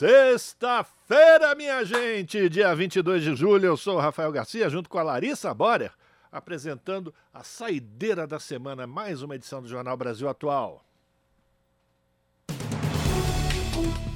[0.00, 3.66] sexta-feira, minha gente, dia 22 de julho.
[3.66, 5.92] Eu sou o Rafael Garcia, junto com a Larissa Borer,
[6.32, 10.82] apresentando a saideira da semana, mais uma edição do Jornal Brasil Atual.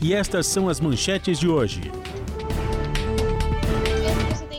[0.00, 1.82] E estas são as manchetes de hoje.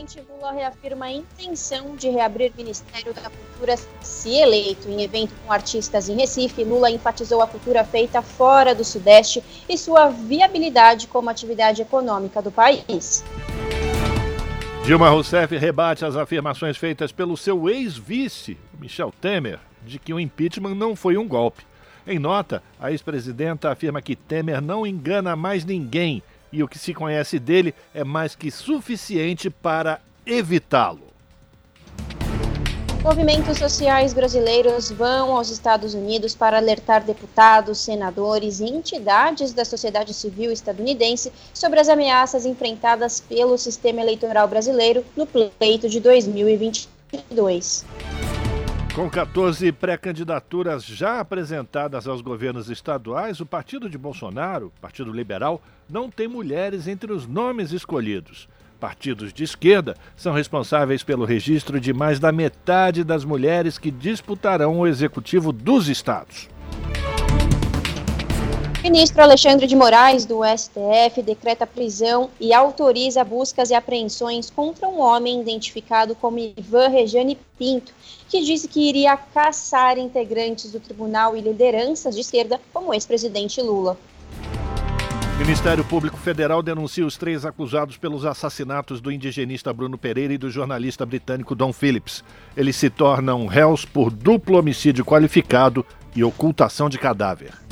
[0.06, 4.88] Presidente Lula reafirma a intenção de reabrir o Ministério da Cultura se eleito.
[4.88, 9.76] Em evento com artistas em Recife, Lula enfatizou a cultura feita fora do Sudeste e
[9.76, 13.24] sua viabilidade como atividade econômica do país.
[14.84, 20.76] Dilma Rousseff rebate as afirmações feitas pelo seu ex-vice, Michel Temer, de que o impeachment
[20.76, 21.64] não foi um golpe.
[22.06, 26.94] Em nota, a ex-presidenta afirma que Temer não engana mais ninguém e o que se
[26.94, 31.06] conhece dele é mais que suficiente para evitá-lo.
[33.06, 40.12] Movimentos sociais brasileiros vão aos Estados Unidos para alertar deputados, senadores e entidades da sociedade
[40.12, 47.84] civil estadunidense sobre as ameaças enfrentadas pelo sistema eleitoral brasileiro no pleito de 2022.
[48.96, 56.10] Com 14 pré-candidaturas já apresentadas aos governos estaduais, o partido de Bolsonaro, Partido Liberal, não
[56.10, 58.48] tem mulheres entre os nomes escolhidos.
[58.80, 64.78] Partidos de esquerda são responsáveis pelo registro de mais da metade das mulheres que disputarão
[64.78, 66.48] o executivo dos estados.
[68.88, 75.00] Ministro Alexandre de Moraes, do STF, decreta prisão e autoriza buscas e apreensões contra um
[75.00, 77.92] homem identificado como Ivan Rejane Pinto,
[78.28, 83.60] que disse que iria caçar integrantes do tribunal e lideranças de esquerda, como o ex-presidente
[83.60, 83.98] Lula.
[85.36, 90.48] Ministério Público Federal denuncia os três acusados pelos assassinatos do indigenista Bruno Pereira e do
[90.48, 92.22] jornalista britânico Don Phillips.
[92.56, 95.84] Eles se tornam réus por duplo homicídio qualificado
[96.14, 97.65] e ocultação de cadáver.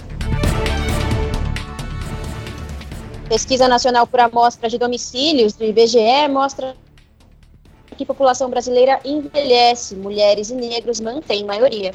[3.28, 6.76] Pesquisa Nacional por Amostra de Domicílios do IBGE mostra
[7.96, 11.94] que a população brasileira envelhece, mulheres e negros mantêm maioria.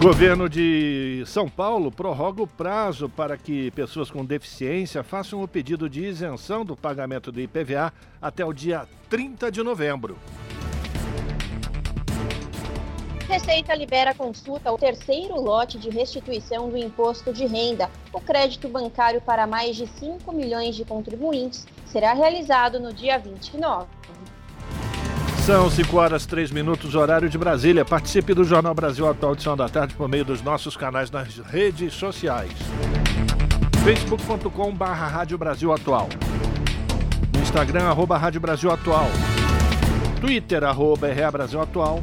[0.00, 5.88] Governo de São Paulo prorroga o prazo para que pessoas com deficiência façam o pedido
[5.88, 10.18] de isenção do pagamento do IPVA até o dia 30 de novembro.
[13.32, 17.88] Receita libera consulta ao terceiro lote de restituição do imposto de renda.
[18.12, 23.86] O crédito bancário para mais de 5 milhões de contribuintes será realizado no dia 29.
[25.46, 27.86] São 5 horas 3 minutos, horário de Brasília.
[27.86, 31.94] Participe do Jornal Brasil Atual Edição da Tarde por meio dos nossos canais nas redes
[31.94, 32.52] sociais.
[33.82, 36.10] facebook.com Rádio Brasil Atual.
[37.40, 39.08] Instagram, arroba Rádio Brasil Atual.
[40.20, 42.02] Twitter, arroba RA Brasil Atual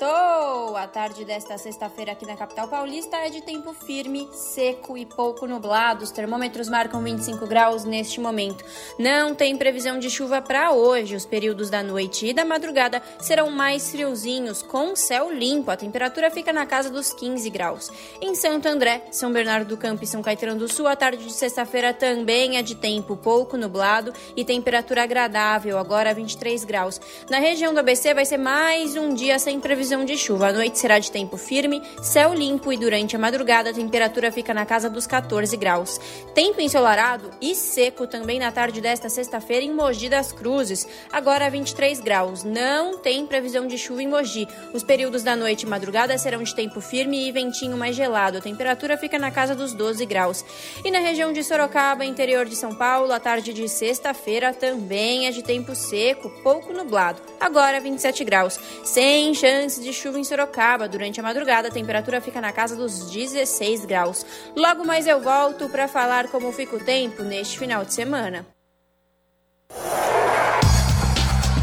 [0.00, 0.76] Sextou!
[0.76, 5.46] A tarde desta sexta-feira aqui na capital paulista é de tempo firme, seco e pouco
[5.46, 6.04] nublado.
[6.04, 8.64] Os termômetros marcam 25 graus neste momento.
[8.98, 11.14] Não tem previsão de chuva para hoje.
[11.14, 15.70] Os períodos da noite e da madrugada serão mais friozinhos, com céu limpo.
[15.70, 17.90] A temperatura fica na casa dos 15 graus.
[18.22, 21.32] Em Santo André, São Bernardo do Campo e São Caetano do Sul, a tarde de
[21.32, 26.98] sexta-feira também é de tempo pouco nublado e temperatura agradável, agora 23 graus.
[27.28, 30.48] Na região do ABC vai ser mais um dia sem previsão de chuva.
[30.48, 34.54] A noite será de tempo firme, céu limpo e durante a madrugada a temperatura fica
[34.54, 36.00] na casa dos 14 graus.
[36.34, 42.00] Tempo ensolarado e seco também na tarde desta sexta-feira em Mogi das Cruzes, agora 23
[42.00, 42.44] graus.
[42.44, 44.46] Não tem previsão de chuva em Mogi.
[44.72, 48.38] Os períodos da noite e madrugada serão de tempo firme e ventinho mais gelado.
[48.38, 50.44] A temperatura fica na casa dos 12 graus.
[50.84, 55.30] E na região de Sorocaba, interior de São Paulo, a tarde de sexta-feira também é
[55.30, 57.20] de tempo seco, pouco nublado.
[57.40, 58.58] Agora 27 graus.
[58.84, 59.34] Sem tem
[59.82, 60.88] de chuva em Sorocaba.
[60.88, 64.24] Durante a madrugada, a temperatura fica na casa dos 16 graus.
[64.56, 68.46] Logo mais eu volto para falar como fica o tempo neste final de semana.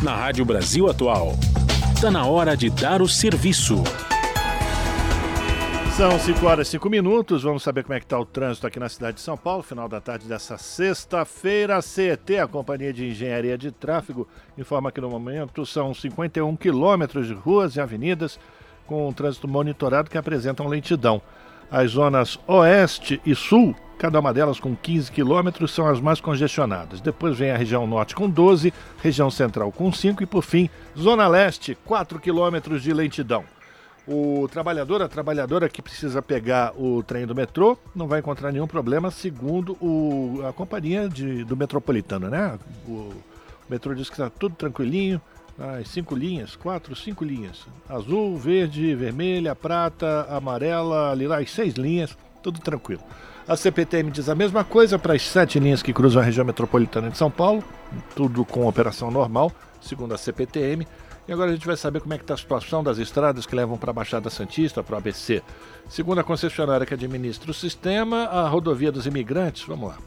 [0.02, 1.34] Na Rádio Brasil Atual,
[1.96, 3.84] está na hora de dar o serviço.
[5.97, 7.41] São 5 horas e 5 minutos.
[7.41, 9.63] Vamos saber como é que está o trânsito aqui na cidade de São Paulo.
[9.63, 15.01] Final da tarde dessa sexta-feira, a CET, a Companhia de Engenharia de Tráfego, informa que
[15.01, 18.39] no momento são 51 quilômetros de ruas e avenidas
[18.85, 21.19] com trânsito monitorado que apresentam lentidão.
[21.71, 27.01] As zonas oeste e sul, cada uma delas com 15 quilômetros, são as mais congestionadas.
[27.01, 28.71] Depois vem a região norte com 12,
[29.01, 33.56] região central com 5 e, por fim, zona leste, 4 quilômetros de lentidão.
[34.07, 38.68] O trabalhador, a trabalhadora que precisa pegar o trem do metrô, não vai encontrar nenhum
[38.68, 42.57] problema, segundo o, a companhia de, do metropolitano, né?
[42.88, 43.13] O, o
[43.69, 45.21] metrô diz que está tudo tranquilinho,
[45.59, 47.65] as cinco linhas, quatro, cinco linhas.
[47.89, 53.01] Azul, verde, vermelha, prata, amarela, lilás, seis linhas, tudo tranquilo.
[53.45, 57.09] A CPTM diz a mesma coisa para as sete linhas que cruzam a região metropolitana
[57.09, 57.63] de São Paulo,
[58.15, 59.51] tudo com operação normal,
[59.81, 60.88] segundo a CPTM.
[61.27, 63.53] E agora a gente vai saber como é que está a situação das estradas que
[63.53, 65.44] levam para a Baixada Santista, para o ABC.
[65.89, 69.97] Segundo a concessionária que administra o sistema, a rodovia dos imigrantes, vamos lá,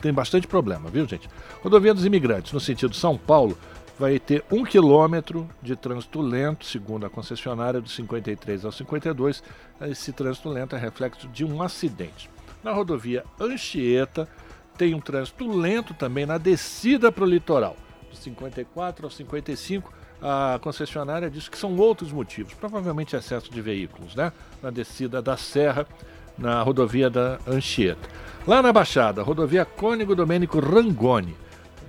[0.00, 1.30] tem bastante problema, viu gente?
[1.62, 3.56] Rodovia dos imigrantes, no sentido São Paulo,
[3.96, 9.44] vai ter um quilômetro de trânsito lento, segundo a concessionária, do 53 ao 52.
[9.82, 12.28] Esse trânsito lento é reflexo de um acidente.
[12.64, 14.28] Na rodovia Anchieta,
[14.76, 17.76] tem um trânsito lento também na descida para o litoral,
[18.10, 24.14] do 54 ao 55 a concessionária diz que são outros motivos, provavelmente excesso de veículos,
[24.14, 24.32] né?
[24.62, 25.86] Na descida da Serra,
[26.38, 28.08] na rodovia da Anchieta.
[28.46, 31.36] Lá na Baixada, rodovia Cônigo Domênico Rangoni,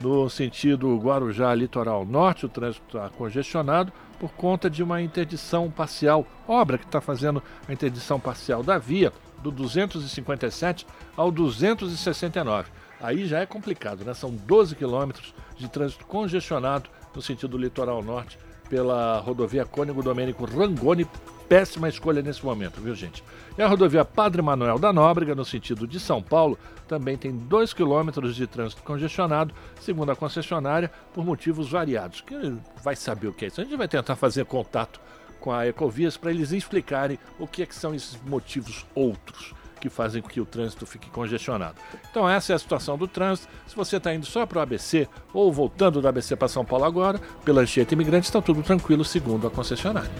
[0.01, 6.25] no sentido Guarujá Litoral Norte, o trânsito está congestionado por conta de uma interdição parcial,
[6.47, 10.85] obra que está fazendo a interdição parcial da via do 257
[11.15, 12.69] ao 269.
[12.99, 14.13] Aí já é complicado, né?
[14.13, 18.37] São 12 quilômetros de trânsito congestionado no sentido litoral norte,
[18.69, 21.07] pela rodovia Cônigo Domênico Rangoni.
[21.49, 23.23] Péssima escolha nesse momento, viu, gente?
[23.57, 27.73] E a rodovia Padre Manuel da Nóbrega, no sentido de São Paulo, também tem 2
[27.73, 32.21] quilômetros de trânsito congestionado, segundo a concessionária, por motivos variados.
[32.21, 32.53] Que
[32.83, 33.61] vai saber o que é isso?
[33.61, 34.99] A gente vai tentar fazer contato
[35.39, 39.89] com a Ecovias para eles explicarem o que, é que são esses motivos outros que
[39.89, 41.75] fazem com que o trânsito fique congestionado.
[42.09, 43.47] Então essa é a situação do trânsito.
[43.67, 46.85] Se você está indo só para o ABC ou voltando do ABC para São Paulo
[46.85, 50.11] agora, pela Anchieta Imigrante, está tudo tranquilo, segundo a concessionária.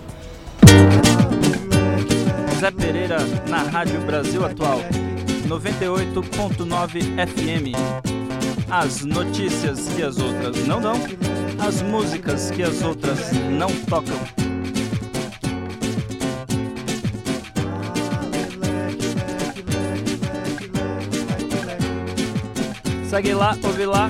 [2.60, 3.18] Zé Pereira
[3.48, 4.80] na Rádio Brasil Atual,
[5.48, 8.18] 98.9 FM.
[8.70, 10.96] As notícias que as outras não dão,
[11.60, 14.18] as músicas que as outras não tocam.
[23.18, 24.10] Segue lá, ouve lá.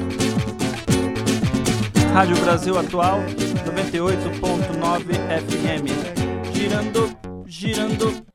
[2.13, 3.19] Rádio Brasil Atual,
[3.65, 5.13] 98.9
[5.47, 6.53] FM.
[6.53, 7.17] Girando,
[7.47, 8.25] girando.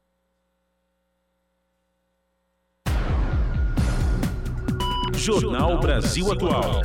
[5.13, 6.81] Jornal Brasil Atual.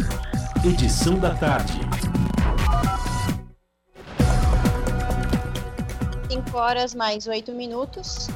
[0.66, 1.80] Edição da tarde.
[6.30, 8.28] 5 horas mais 8 minutos.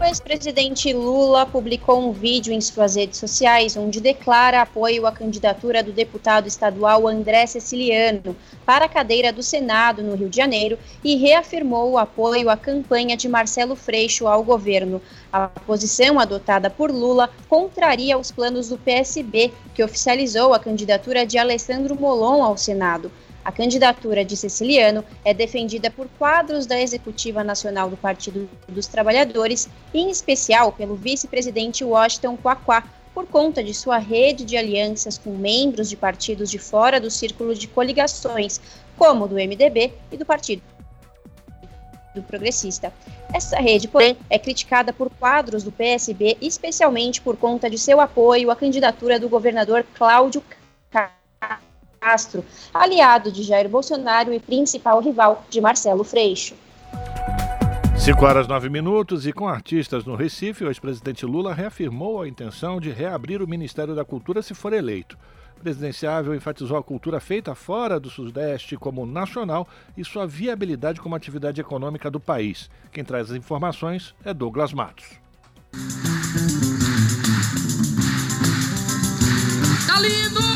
[0.00, 5.82] O ex-presidente Lula publicou um vídeo em suas redes sociais onde declara apoio à candidatura
[5.82, 11.16] do deputado estadual André Ceciliano para a cadeira do Senado no Rio de Janeiro e
[11.16, 15.02] reafirmou o apoio à campanha de Marcelo Freixo ao governo.
[15.32, 21.38] A posição adotada por Lula contraria os planos do PSB, que oficializou a candidatura de
[21.38, 23.10] Alessandro Molon ao Senado.
[23.48, 29.70] A candidatura de Ceciliano é defendida por quadros da Executiva Nacional do Partido dos Trabalhadores,
[29.94, 35.88] em especial pelo vice-presidente Washington Quaquá, por conta de sua rede de alianças com membros
[35.88, 38.60] de partidos de fora do círculo de coligações,
[38.98, 40.60] como do MDB e do Partido
[42.14, 42.92] do Progressista.
[43.32, 48.50] Essa rede, porém, é criticada por quadros do PSB, especialmente por conta de seu apoio
[48.50, 50.44] à candidatura do governador Cláudio
[52.08, 56.54] Castro, aliado de Jair Bolsonaro e principal rival de Marcelo Freixo.
[57.98, 62.80] 5 horas 9 minutos e com artistas no Recife, o ex-presidente Lula reafirmou a intenção
[62.80, 65.18] de reabrir o Ministério da Cultura se for eleito.
[65.58, 71.14] O presidenciável enfatizou a cultura feita fora do Sudeste como nacional e sua viabilidade como
[71.14, 72.70] atividade econômica do país.
[72.90, 75.04] Quem traz as informações é Douglas Matos.
[79.86, 80.47] Tá lindo!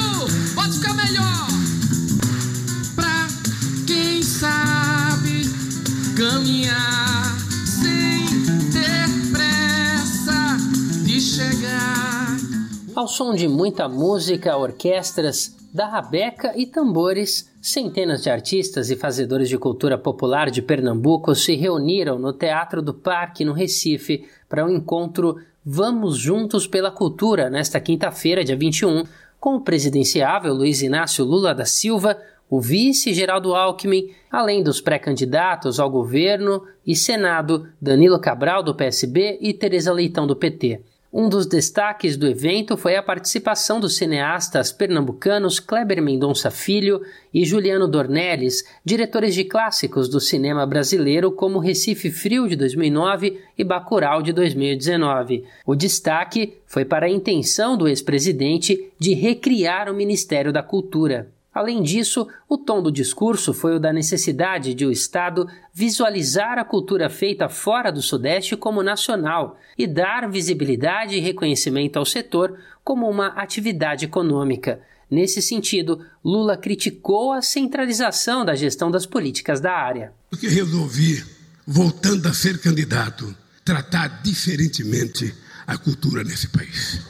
[12.95, 19.49] Ao som de muita música, orquestras, da rabeca e tambores, centenas de artistas e fazedores
[19.49, 24.69] de cultura popular de Pernambuco se reuniram no Teatro do Parque, no Recife, para o
[24.69, 29.05] um encontro Vamos Juntos pela Cultura, nesta quinta-feira, dia 21,
[29.41, 32.19] com o presidenciável Luiz Inácio Lula da Silva,
[32.51, 39.39] o vice Geraldo Alckmin, além dos pré-candidatos ao governo e Senado Danilo Cabral do PSB
[39.41, 40.92] e Teresa Leitão do PT.
[41.15, 47.03] Um dos destaques do evento foi a participação dos cineastas pernambucanos Kleber Mendonça Filho
[47.35, 53.63] e Juliano Dornelles, diretores de clássicos do cinema brasileiro como Recife Frio de 2009 e
[53.63, 55.45] Bacurau de 2019.
[55.67, 61.31] O destaque foi para a intenção do ex-presidente de recriar o Ministério da Cultura.
[61.55, 66.65] Além disso, o tom do discurso foi o da necessidade de o Estado visualizar a
[66.65, 73.09] cultura feita fora do Sudeste como nacional e dar visibilidade e reconhecimento ao setor como
[73.09, 74.81] uma atividade econômica.
[75.11, 80.13] Nesse sentido, Lula criticou a centralização da gestão das políticas da área.
[80.31, 81.23] Porque resolvi,
[81.67, 85.35] voltando a ser candidato, tratar diferentemente
[85.67, 87.03] a cultura nesse país.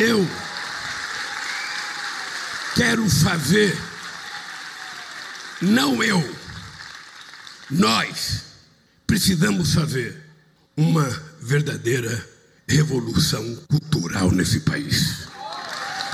[0.00, 0.26] Eu
[2.80, 3.76] quero fazer,
[5.60, 6.18] não eu,
[7.70, 8.42] nós
[9.06, 10.16] precisamos fazer
[10.74, 11.06] uma
[11.42, 12.26] verdadeira
[12.66, 15.28] revolução cultural nesse país.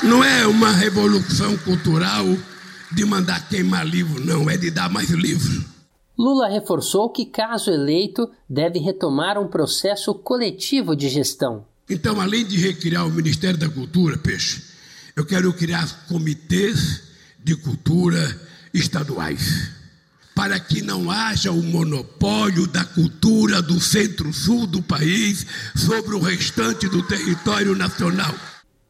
[0.02, 2.25] Não é uma revolução cultural
[2.90, 5.64] de mandar queimar livro, não, é de dar mais livro.
[6.18, 11.64] Lula reforçou que, caso eleito, deve retomar um processo coletivo de gestão.
[11.88, 14.65] Então, além de recriar o Ministério da Cultura, Peixe,
[15.16, 17.02] eu quero criar comitês
[17.42, 18.18] de cultura
[18.75, 19.73] estaduais,
[20.35, 26.87] para que não haja o monopólio da cultura do centro-sul do país sobre o restante
[26.87, 28.35] do território nacional.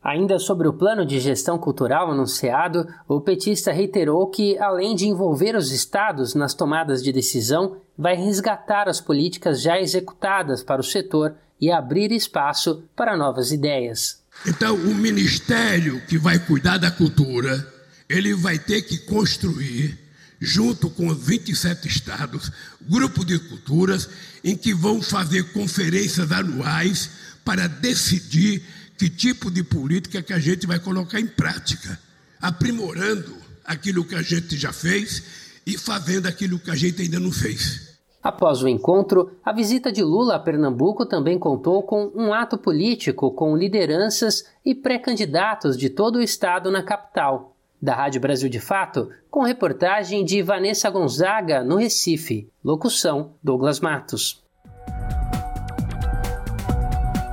[0.02, 5.54] Ainda sobre o plano de gestão cultural anunciado, o petista reiterou que, além de envolver
[5.54, 11.36] os estados nas tomadas de decisão, vai resgatar as políticas já executadas para o setor
[11.60, 14.25] e abrir espaço para novas ideias.
[14.44, 17.72] Então, o ministério que vai cuidar da cultura,
[18.08, 19.98] ele vai ter que construir,
[20.40, 22.50] junto com os 27 estados,
[22.82, 24.08] grupo de culturas
[24.44, 27.10] em que vão fazer conferências anuais
[27.44, 28.62] para decidir
[28.98, 31.98] que tipo de política que a gente vai colocar em prática,
[32.40, 35.22] aprimorando aquilo que a gente já fez
[35.66, 37.85] e fazendo aquilo que a gente ainda não fez.
[38.26, 43.30] Após o encontro, a visita de Lula a Pernambuco também contou com um ato político
[43.30, 47.54] com lideranças e pré-candidatos de todo o estado na capital.
[47.80, 52.50] Da Rádio Brasil de Fato, com reportagem de Vanessa Gonzaga, no Recife.
[52.64, 54.44] Locução: Douglas Matos.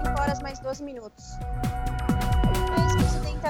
[0.05, 1.23] 5 horas mais 12 minutos.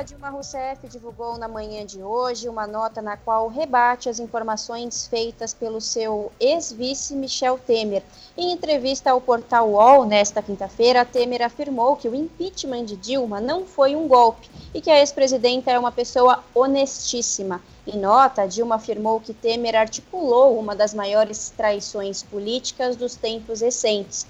[0.02, 5.54] Dilma Rousseff divulgou na manhã de hoje uma nota na qual rebate as informações feitas
[5.54, 8.02] pelo seu ex-vice Michel Temer.
[8.36, 13.68] Em entrevista ao portal UOL nesta quinta-feira, Temer afirmou que o impeachment de Dilma não
[13.68, 17.62] foi um golpe e que a ex-presidenta é uma pessoa honestíssima.
[17.86, 24.26] Em nota, Dilma afirmou que Temer articulou uma das maiores traições políticas dos tempos recentes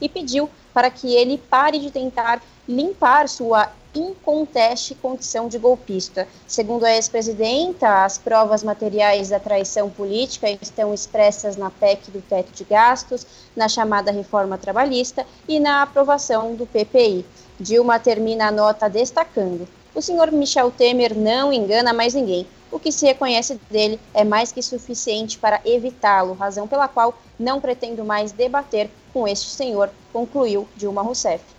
[0.00, 6.28] e pediu para que ele pare de tentar limpar sua inconteste condição de golpista.
[6.46, 12.52] Segundo a ex-presidenta, as provas materiais da traição política estão expressas na PEC do teto
[12.52, 17.24] de gastos, na chamada reforma trabalhista e na aprovação do PPI.
[17.58, 22.46] Dilma termina a nota destacando: o senhor Michel Temer não engana mais ninguém.
[22.70, 27.60] O que se reconhece dele é mais que suficiente para evitá-lo, razão pela qual não
[27.60, 31.55] pretendo mais debater com este senhor, concluiu Dilma Rousseff.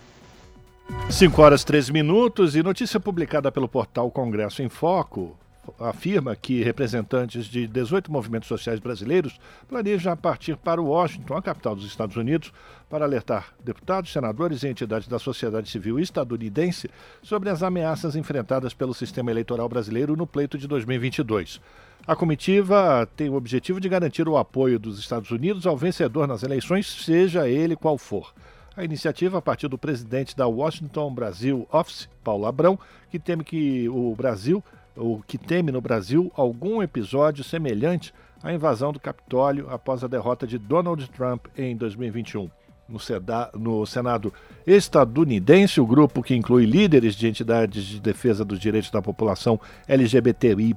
[1.10, 5.38] 5 horas 13 minutos e notícia publicada pelo portal Congresso em Foco
[5.80, 11.86] afirma que representantes de 18 movimentos sociais brasileiros planejam partir para Washington, a capital dos
[11.86, 12.54] Estados Unidos,
[12.90, 16.90] para alertar deputados, senadores e entidades da sociedade civil estadunidense
[17.22, 21.60] sobre as ameaças enfrentadas pelo sistema eleitoral brasileiro no pleito de 2022.
[22.06, 26.44] A comitiva tem o objetivo de garantir o apoio dos Estados Unidos ao vencedor nas
[26.44, 28.34] eleições, seja ele qual for.
[28.78, 32.78] A iniciativa partiu do presidente da Washington Brasil Office, Paulo Abrão,
[33.10, 34.64] que teme que o Brasil,
[34.96, 40.46] o que teme no Brasil algum episódio semelhante à invasão do Capitólio após a derrota
[40.46, 42.52] de Donald Trump em 2021.
[42.88, 44.32] No, Seda, no, Senado
[44.66, 50.76] estadunidense, o grupo que inclui líderes de entidades de defesa dos direitos da população LGBTI,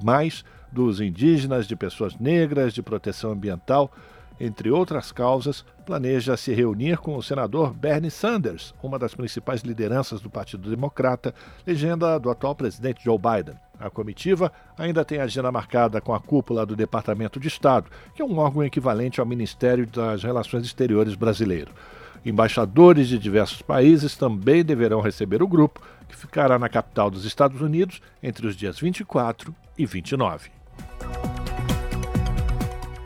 [0.71, 3.91] dos indígenas, de pessoas negras, de proteção ambiental,
[4.43, 10.19] entre outras causas, planeja se reunir com o senador Bernie Sanders, uma das principais lideranças
[10.19, 11.33] do Partido Democrata,
[11.65, 13.55] legenda do atual presidente Joe Biden.
[13.79, 18.25] A comitiva ainda tem agenda marcada com a cúpula do Departamento de Estado, que é
[18.25, 21.71] um órgão equivalente ao Ministério das Relações Exteriores brasileiro.
[22.25, 27.61] Embaixadores de diversos países também deverão receber o grupo, que ficará na capital dos Estados
[27.61, 30.51] Unidos entre os dias 24 e 29.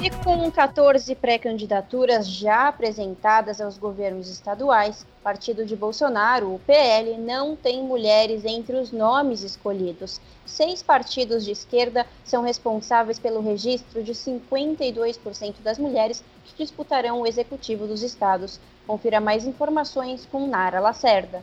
[0.06, 7.56] E com 14 pré-candidaturas já apresentadas aos governos estaduais, partido de Bolsonaro, o PL, não
[7.56, 10.22] tem mulheres entre os nomes escolhidos.
[10.46, 17.26] Seis partidos de esquerda são responsáveis pelo registro de 52% das mulheres que disputarão o
[17.26, 18.60] executivo dos estados.
[18.86, 21.42] Confira mais informações com Nara Lacerda.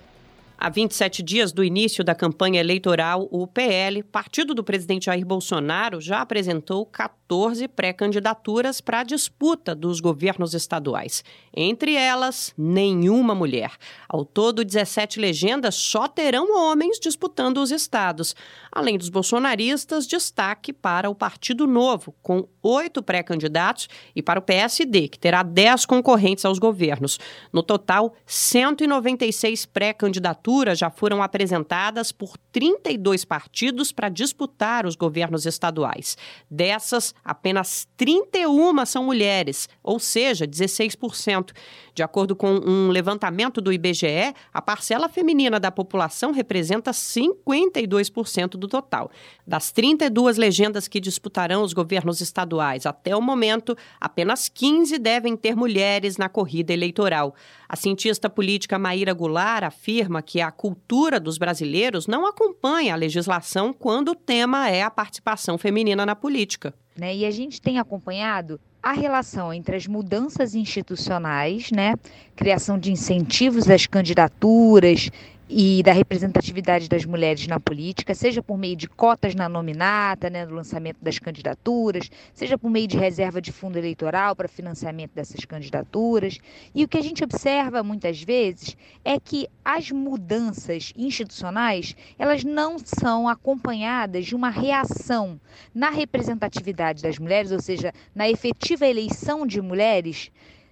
[0.64, 6.00] Há 27 dias do início da campanha eleitoral, o PL, partido do presidente Jair Bolsonaro,
[6.00, 11.24] já apresentou 14 pré-candidaturas para a disputa dos governos estaduais.
[11.52, 13.72] Entre elas, nenhuma mulher.
[14.08, 18.36] Ao todo, 17 legendas só terão homens disputando os estados.
[18.70, 25.08] Além dos bolsonaristas, destaque para o Partido Novo, com oito pré-candidatos, e para o PSD,
[25.08, 27.18] que terá 10 concorrentes aos governos.
[27.52, 36.16] No total, 196 pré-candidaturas já foram apresentadas por 32 partidos para disputar os governos estaduais.
[36.50, 41.52] Dessas, apenas 31 são mulheres, ou seja, 16%.
[41.94, 48.68] De acordo com um levantamento do IBGE, a parcela feminina da população representa 52% do
[48.68, 49.10] total.
[49.46, 55.54] Das 32 legendas que disputarão os governos estaduais até o momento, apenas 15 devem ter
[55.54, 57.34] mulheres na corrida eleitoral.
[57.72, 63.72] A cientista política Maíra Goulart afirma que a cultura dos brasileiros não acompanha a legislação
[63.72, 66.74] quando o tema é a participação feminina na política.
[66.94, 67.16] Né?
[67.16, 71.94] E a gente tem acompanhado a relação entre as mudanças institucionais, né,
[72.36, 75.08] criação de incentivos às candidaturas
[75.54, 80.46] e da representatividade das mulheres na política, seja por meio de cotas na nominata, né,
[80.46, 85.44] no lançamento das candidaturas, seja por meio de reserva de fundo eleitoral para financiamento dessas
[85.44, 86.38] candidaturas.
[86.74, 88.74] E o que a gente observa muitas vezes
[89.04, 95.38] é que as mudanças institucionais, elas não são acompanhadas de uma reação
[95.74, 100.30] na representatividade das mulheres, ou seja, na efetiva eleição de mulheres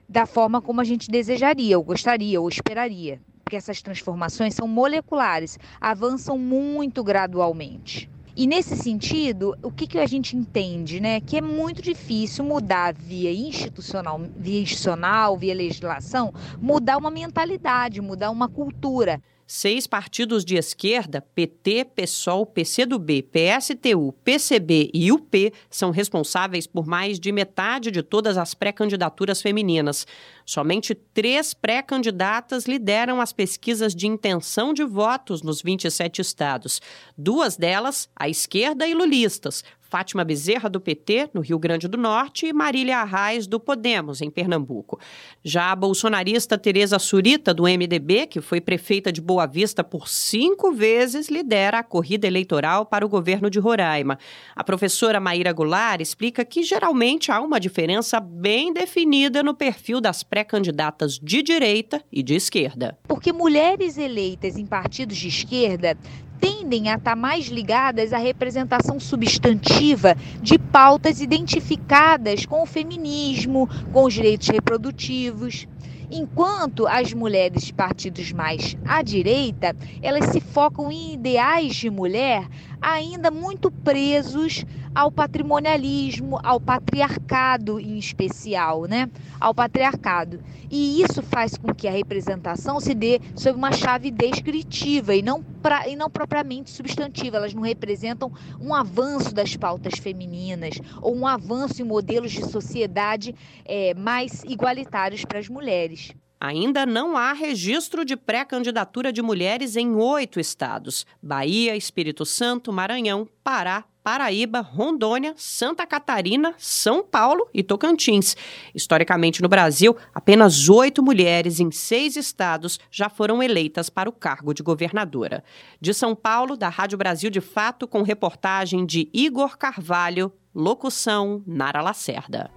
[0.09, 5.59] da forma como a gente desejaria, ou gostaria, ou esperaria porque essas transformações são moleculares,
[5.81, 8.09] avançam muito gradualmente.
[8.37, 11.21] E nesse sentido, o que, que a gente entende, né?
[11.21, 18.31] Que é muito difícil mudar via institucional, via institucional, via legislação, mudar uma mentalidade, mudar
[18.31, 19.21] uma cultura.
[19.53, 27.19] Seis partidos de esquerda, PT, PSOL, PCdoB, PSTU, PCB e UP, são responsáveis por mais
[27.19, 30.07] de metade de todas as pré-candidaturas femininas.
[30.47, 36.81] Somente três pré-candidatas lideram as pesquisas de intenção de votos nos 27 estados.
[37.19, 42.47] Duas delas, à esquerda e lulistas, Fátima Bezerra, do PT, no Rio Grande do Norte,
[42.47, 45.01] e Marília Arraes, do Podemos, em Pernambuco.
[45.43, 50.71] Já a bolsonarista Tereza Surita, do MDB, que foi prefeita de Boa Vista por cinco
[50.71, 54.17] vezes, lidera a corrida eleitoral para o governo de Roraima.
[54.55, 60.23] A professora Maíra Goulart explica que geralmente há uma diferença bem definida no perfil das
[60.23, 62.97] pré-candidatas de direita e de esquerda.
[63.09, 65.99] Porque mulheres eleitas em partidos de esquerda
[66.41, 74.05] tendem a estar mais ligadas à representação substantiva de pautas identificadas com o feminismo, com
[74.05, 75.69] os direitos reprodutivos.
[76.13, 82.49] Enquanto as mulheres de partidos mais à direita, elas se focam em ideais de mulher
[82.81, 89.09] ainda muito presos ao patrimonialismo, ao patriarcado em especial, né?
[89.39, 90.41] Ao patriarcado.
[90.71, 95.43] E isso faz com que a representação se dê sob uma chave descritiva e não,
[95.43, 97.37] pra, e não propriamente substantiva.
[97.37, 103.35] Elas não representam um avanço das pautas femininas ou um avanço em modelos de sociedade
[103.65, 106.13] é, mais igualitários para as mulheres.
[106.41, 113.29] Ainda não há registro de pré-candidatura de mulheres em oito estados: Bahia, Espírito Santo, Maranhão,
[113.45, 118.35] Pará, Paraíba, Rondônia, Santa Catarina, São Paulo e Tocantins.
[118.75, 124.55] Historicamente, no Brasil, apenas oito mulheres em seis estados já foram eleitas para o cargo
[124.55, 125.45] de governadora.
[125.79, 131.83] De São Paulo, da Rádio Brasil de Fato, com reportagem de Igor Carvalho, locução Nara
[131.83, 132.51] Lacerda.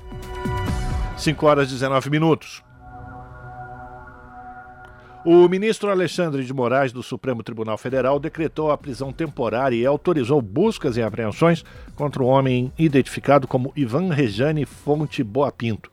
[1.17, 2.63] 5 horas e 19 minutos.
[5.25, 10.41] O ministro Alexandre de Moraes, do Supremo Tribunal Federal, decretou a prisão temporária e autorizou
[10.41, 11.63] buscas e apreensões
[11.95, 15.89] contra o homem identificado como Ivan Rejane Fonte Boapinto,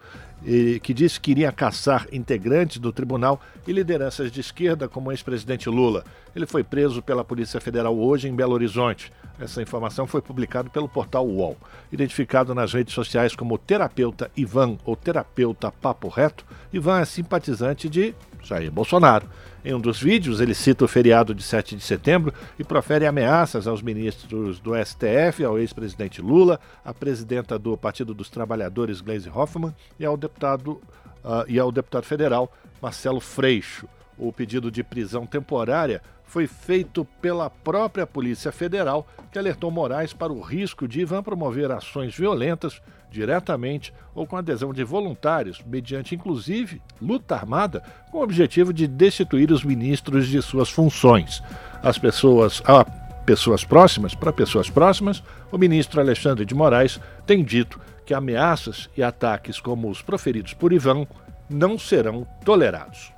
[0.82, 5.68] que disse que iria caçar integrantes do tribunal e lideranças de esquerda, como o ex-presidente
[5.68, 6.02] Lula.
[6.34, 9.12] Ele foi preso pela Polícia Federal hoje em Belo Horizonte.
[9.38, 11.56] Essa informação foi publicada pelo portal UOL.
[11.92, 18.12] Identificado nas redes sociais como terapeuta Ivan ou terapeuta Papo Reto, Ivan é simpatizante de
[18.42, 19.28] Jair Bolsonaro.
[19.64, 23.66] Em um dos vídeos, ele cita o feriado de 7 de setembro e profere ameaças
[23.66, 29.74] aos ministros do STF, ao ex-presidente Lula, à presidenta do Partido dos Trabalhadores, Gleisi Hoffmann,
[29.98, 30.80] e ao deputado,
[31.22, 32.50] uh, e ao deputado federal
[32.80, 33.86] Marcelo Freixo.
[34.16, 40.32] O pedido de prisão temporária foi feito pela própria Polícia Federal, que alertou Moraes para
[40.32, 46.80] o risco de Ivan promover ações violentas diretamente ou com adesão de voluntários, mediante inclusive
[47.00, 51.42] luta armada, com o objetivo de destituir os ministros de suas funções.
[51.82, 52.84] As pessoas, a
[53.24, 59.02] pessoas próximas, para pessoas próximas, o ministro Alexandre de Moraes tem dito que ameaças e
[59.02, 61.06] ataques como os proferidos por Ivan
[61.48, 63.12] não serão tolerados.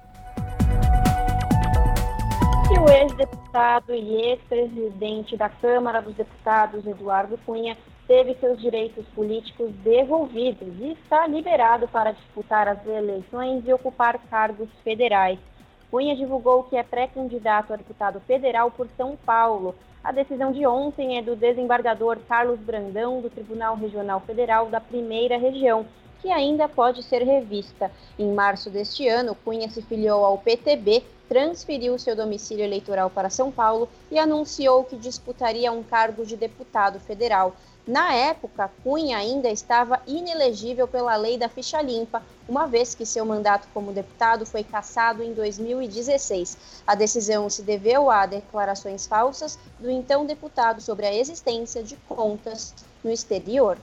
[2.71, 7.77] E o ex-deputado e ex-presidente da Câmara dos Deputados, Eduardo Cunha,
[8.13, 14.69] teve seus direitos políticos devolvidos e está liberado para disputar as eleições e ocupar cargos
[14.85, 15.39] federais.
[15.91, 19.75] Cunha divulgou que é pré-candidato a deputado federal por São Paulo.
[20.05, 25.39] A decisão de ontem é do desembargador Carlos Brandão, do Tribunal Regional Federal da Primeira
[25.39, 25.87] Região,
[26.21, 27.91] que ainda pode ser revista.
[28.19, 33.51] Em março deste ano, Cunha se filiou ao PTB transferiu seu domicílio eleitoral para São
[33.51, 37.57] Paulo e anunciou que disputaria um cargo de deputado federal.
[37.87, 43.25] Na época, Cunha ainda estava inelegível pela lei da ficha limpa, uma vez que seu
[43.25, 46.83] mandato como deputado foi cassado em 2016.
[46.87, 52.73] A decisão se deveu a declarações falsas do então deputado sobre a existência de contas
[53.03, 53.77] no exterior.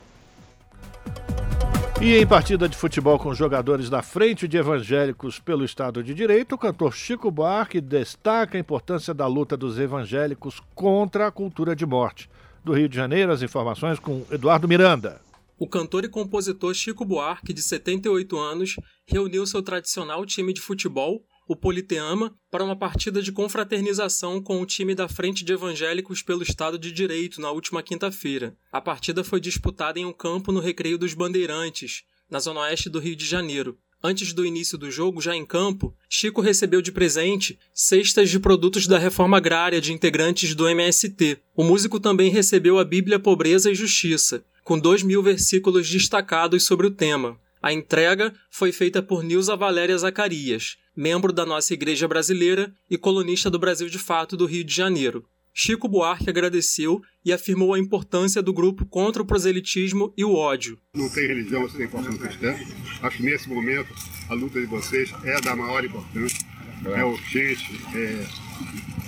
[2.01, 6.55] E em partida de futebol com jogadores da Frente de Evangélicos pelo Estado de Direito,
[6.55, 11.85] o cantor Chico Buarque destaca a importância da luta dos evangélicos contra a cultura de
[11.85, 12.29] morte.
[12.69, 15.19] Do Rio de Janeiro, as informações com Eduardo Miranda.
[15.57, 18.75] O cantor e compositor Chico Buarque, de 78 anos,
[19.07, 24.67] reuniu seu tradicional time de futebol, o Politeama, para uma partida de confraternização com o
[24.67, 28.55] time da Frente de Evangélicos pelo Estado de Direito na última quinta-feira.
[28.71, 32.99] A partida foi disputada em um campo no Recreio dos Bandeirantes, na zona oeste do
[32.99, 33.79] Rio de Janeiro.
[34.01, 38.87] Antes do início do jogo, já em campo, Chico recebeu de presente cestas de produtos
[38.87, 41.37] da reforma agrária de integrantes do MST.
[41.53, 46.87] O músico também recebeu a Bíblia Pobreza e Justiça, com dois mil versículos destacados sobre
[46.87, 47.37] o tema.
[47.61, 53.49] A entrega foi feita por Nilza Valéria Zacarias, membro da nossa Igreja Brasileira e colunista
[53.49, 55.25] do Brasil de Fato do Rio de Janeiro.
[55.53, 60.77] Chico Buarque agradeceu e afirmou a importância do grupo contra o proselitismo e o ódio.
[60.95, 62.55] Não tem religião, tem força cristã.
[63.01, 63.93] Acho que nesse momento
[64.29, 66.39] a luta de vocês é da maior importância,
[66.85, 68.25] é urgente, é,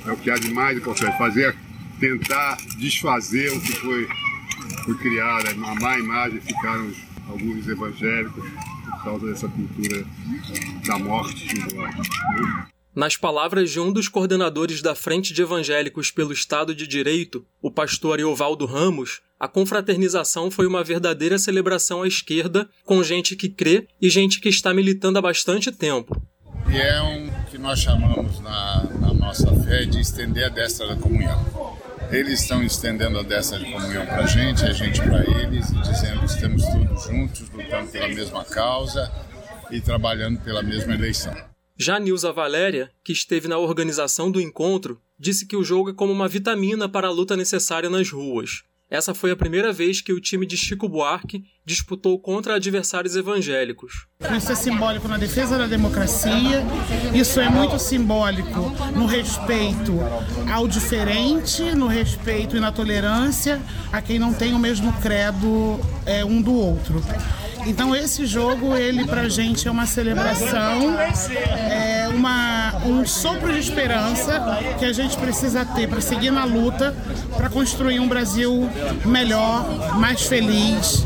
[0.08, 1.18] é o que há de mais importante.
[1.18, 1.56] Fazer,
[2.00, 4.08] tentar desfazer o que foi,
[4.86, 6.92] foi criado, a má imagem ficaram
[7.28, 10.06] alguns evangélicos por causa dessa cultura
[10.86, 11.48] da morte.
[12.94, 17.72] Nas palavras de um dos coordenadores da Frente de Evangélicos pelo Estado de Direito, o
[17.72, 23.88] pastor Ariovaldo Ramos, a confraternização foi uma verdadeira celebração à esquerda, com gente que crê
[24.02, 26.22] e gente que está militando há bastante tempo.
[26.70, 30.96] E é um que nós chamamos na, na nossa fé de estender a destra da
[30.98, 31.80] comunhão.
[32.12, 35.82] Eles estão estendendo a dessa de comunhão para a gente, a gente para eles, e
[35.82, 39.10] dizendo que estamos todos juntos, lutando pela mesma causa
[39.72, 41.51] e trabalhando pela mesma eleição.
[41.84, 46.14] Já Nilza Valéria, que esteve na organização do encontro, disse que o jogo é como
[46.14, 48.62] uma vitamina para a luta necessária nas ruas.
[48.88, 54.06] Essa foi a primeira vez que o time de Chico Buarque disputou contra adversários evangélicos.
[54.38, 56.64] Isso é simbólico na defesa da democracia,
[57.16, 58.60] isso é muito simbólico
[58.96, 59.94] no respeito
[60.54, 63.60] ao diferente, no respeito e na tolerância
[63.92, 67.02] a quem não tem o mesmo credo é, um do outro.
[67.66, 74.60] Então esse jogo, ele pra gente é uma celebração, é uma, um sopro de esperança
[74.80, 76.96] que a gente precisa ter para seguir na luta,
[77.38, 78.70] para construir um Brasil
[79.06, 81.06] melhor, mais feliz,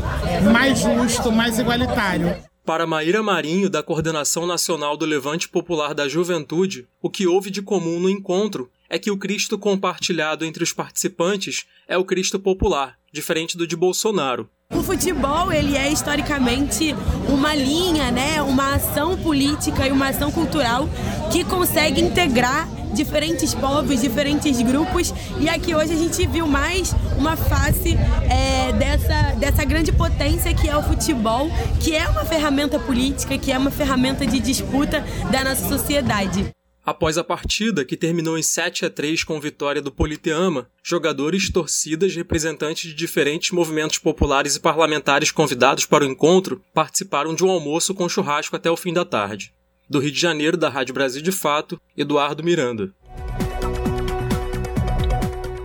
[0.52, 2.36] mais justo, mais igualitário.
[2.64, 7.62] Para Maíra Marinho, da Coordenação Nacional do Levante Popular da Juventude, o que houve de
[7.62, 12.96] comum no encontro é que o Cristo compartilhado entre os participantes é o Cristo popular,
[13.12, 14.50] diferente do de Bolsonaro.
[14.74, 16.94] O futebol, ele é historicamente
[17.28, 20.88] uma linha, né, uma ação política e uma ação cultural
[21.30, 25.14] que consegue integrar diferentes povos, diferentes grupos.
[25.38, 27.96] E aqui hoje a gente viu mais uma face
[28.28, 31.48] é, dessa, dessa grande potência que é o futebol,
[31.80, 36.50] que é uma ferramenta política, que é uma ferramenta de disputa da nossa sociedade.
[36.86, 42.14] Após a partida, que terminou em 7 a 3 com vitória do Politeama, jogadores, torcidas,
[42.14, 47.92] representantes de diferentes movimentos populares e parlamentares convidados para o encontro participaram de um almoço
[47.92, 49.52] com churrasco até o fim da tarde.
[49.90, 52.94] Do Rio de Janeiro, da Rádio Brasil de Fato, Eduardo Miranda.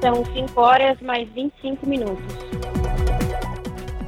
[0.01, 2.25] São 5 horas mais 25 minutos.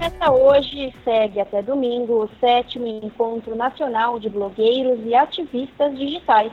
[0.01, 6.51] Esta hoje segue até domingo o sétimo Encontro Nacional de Blogueiros e Ativistas Digitais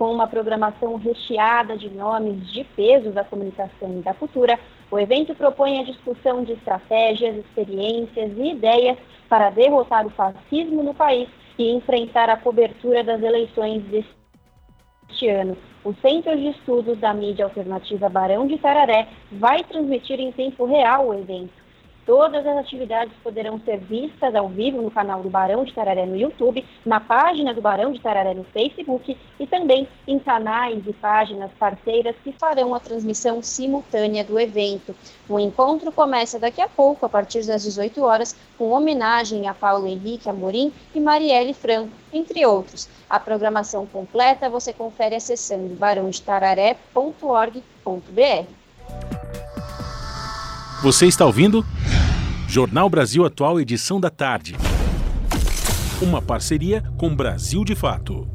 [0.00, 4.58] com uma programação recheada de nomes de peso da comunicação e da cultura,
[4.90, 8.96] o evento propõe a discussão de estratégias, experiências e ideias
[9.28, 15.54] para derrotar o fascismo no país e enfrentar a cobertura das eleições deste ano.
[15.84, 21.08] O Centro de Estudos da Mídia Alternativa Barão de Tararé vai transmitir em tempo real
[21.08, 21.59] o evento.
[22.10, 26.16] Todas as atividades poderão ser vistas ao vivo no canal do Barão de Tararé no
[26.16, 31.52] YouTube, na página do Barão de Tararé no Facebook e também em canais e páginas
[31.56, 34.92] parceiras que farão a transmissão simultânea do evento.
[35.28, 39.86] O encontro começa daqui a pouco, a partir das 18 horas, com homenagem a Paulo
[39.86, 42.88] Henrique Amorim e Marielle Franco, entre outros.
[43.08, 48.46] A programação completa você confere acessando barãodetararé.org.br.
[50.82, 51.64] Você está ouvindo?
[52.50, 54.56] Jornal Brasil Atual, edição da tarde.
[56.02, 58.28] Uma parceria com Brasil de Fato.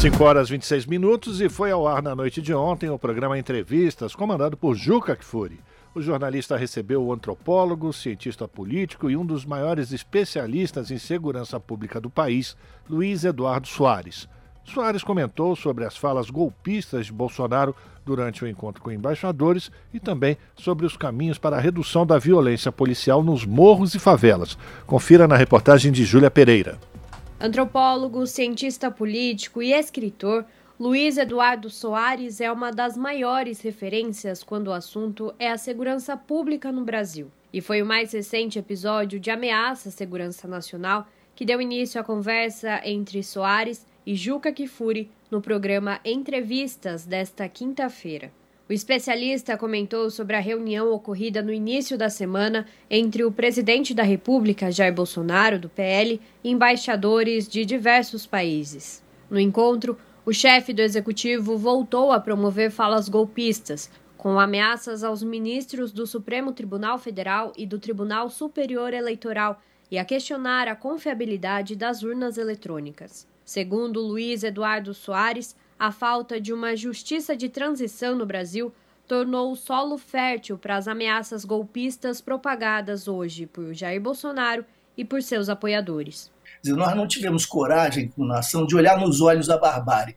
[0.00, 4.14] 5 horas 26 minutos e foi ao ar na noite de ontem o programa Entrevistas,
[4.14, 5.58] comandado por Juca Kfouri.
[5.96, 12.00] O jornalista recebeu o antropólogo, cientista político e um dos maiores especialistas em segurança pública
[12.00, 12.56] do país,
[12.88, 14.28] Luiz Eduardo Soares.
[14.66, 17.74] Soares comentou sobre as falas golpistas de Bolsonaro
[18.04, 22.70] durante o encontro com embaixadores e também sobre os caminhos para a redução da violência
[22.72, 24.58] policial nos morros e favelas.
[24.86, 26.78] Confira na reportagem de Júlia Pereira.
[27.40, 30.44] Antropólogo, cientista político e escritor,
[30.78, 36.70] Luiz Eduardo Soares é uma das maiores referências quando o assunto é a segurança pública
[36.70, 37.30] no Brasil.
[37.52, 42.04] E foi o mais recente episódio de ameaça à segurança nacional que deu início à
[42.04, 48.30] conversa entre Soares e Juca Kifuri no programa Entrevistas desta quinta-feira.
[48.68, 54.02] O especialista comentou sobre a reunião ocorrida no início da semana entre o presidente da
[54.02, 59.02] República, Jair Bolsonaro, do PL, e embaixadores de diversos países.
[59.30, 65.92] No encontro, o chefe do executivo voltou a promover falas golpistas, com ameaças aos ministros
[65.92, 72.02] do Supremo Tribunal Federal e do Tribunal Superior Eleitoral e a questionar a confiabilidade das
[72.02, 73.35] urnas eletrônicas.
[73.46, 78.74] Segundo Luiz Eduardo Soares, a falta de uma justiça de transição no Brasil
[79.06, 84.64] tornou o solo fértil para as ameaças golpistas propagadas hoje por Jair Bolsonaro
[84.96, 86.28] e por seus apoiadores.
[86.64, 90.16] Nós não tivemos coragem, como nação, de olhar nos olhos da barbárie,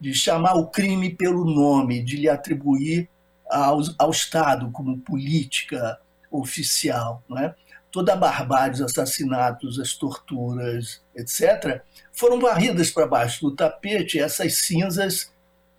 [0.00, 3.10] de chamar o crime pelo nome, de lhe atribuir
[3.50, 6.00] ao, ao Estado como política
[6.30, 7.22] oficial.
[7.28, 7.54] Não é?
[7.94, 11.80] Toda a barbárie, os assassinatos, as torturas, etc.,
[12.12, 14.18] foram varridas para baixo do tapete.
[14.18, 15.32] Essas cinzas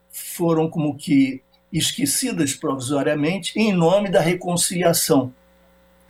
[0.09, 5.33] foram como que esquecidas provisoriamente em nome da reconciliação.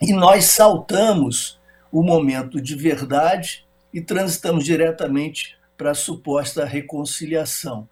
[0.00, 1.58] E nós saltamos
[1.90, 7.88] o momento de verdade e transitamos diretamente para a suposta reconciliação.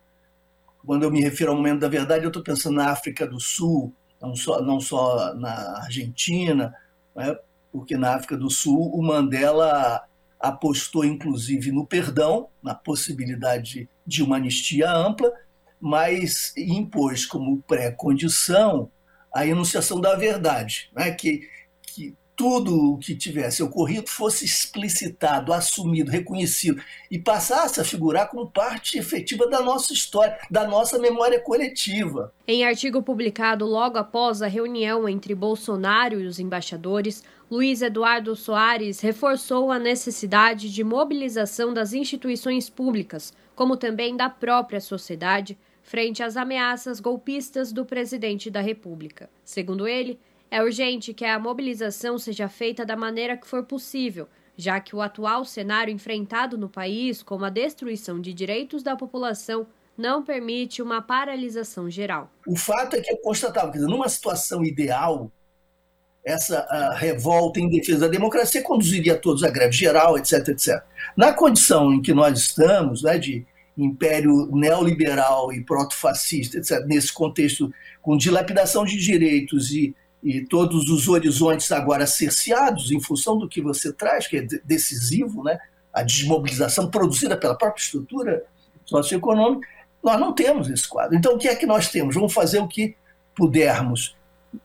[0.86, 3.92] Quando eu me refiro ao momento da verdade, eu estou pensando na África do Sul,
[4.22, 6.72] não só, não só na Argentina,
[7.16, 7.36] né?
[7.74, 10.04] Porque na África do Sul o Mandela
[10.38, 15.32] apostou inclusive no perdão, na possibilidade de uma anistia ampla,
[15.80, 18.88] mas impôs como pré-condição
[19.34, 21.10] a enunciação da verdade, né?
[21.10, 21.48] que,
[21.82, 28.50] que tudo o que tivesse ocorrido fosse explicitado, assumido, reconhecido e passasse a figurar como
[28.50, 32.32] parte efetiva da nossa história, da nossa memória coletiva.
[32.46, 39.00] Em artigo publicado logo após a reunião entre Bolsonaro e os embaixadores, Luiz Eduardo Soares
[39.00, 46.36] reforçou a necessidade de mobilização das instituições públicas, como também da própria sociedade, frente às
[46.36, 49.28] ameaças golpistas do presidente da República.
[49.44, 50.18] Segundo ele,
[50.54, 55.02] é urgente que a mobilização seja feita da maneira que for possível, já que o
[55.02, 59.66] atual cenário enfrentado no país, como a destruição de direitos da população,
[59.98, 62.30] não permite uma paralisação geral.
[62.46, 65.28] O fato é que eu constatava que, numa situação ideal,
[66.24, 66.64] essa
[66.94, 70.84] revolta em defesa da democracia conduziria todos à greve geral, etc, etc.
[71.16, 73.44] Na condição em que nós estamos, né, de
[73.76, 79.92] império neoliberal e proto-fascista, etc., nesse contexto com dilapidação de direitos e
[80.24, 85.44] e todos os horizontes agora cerceados em função do que você traz, que é decisivo,
[85.44, 85.58] né?
[85.92, 88.42] a desmobilização produzida pela própria estrutura
[88.86, 89.62] socioeconômico,
[90.02, 91.14] nós não temos esse quadro.
[91.14, 92.14] Então, o que é que nós temos?
[92.14, 92.96] Vamos fazer o que
[93.36, 94.16] pudermos.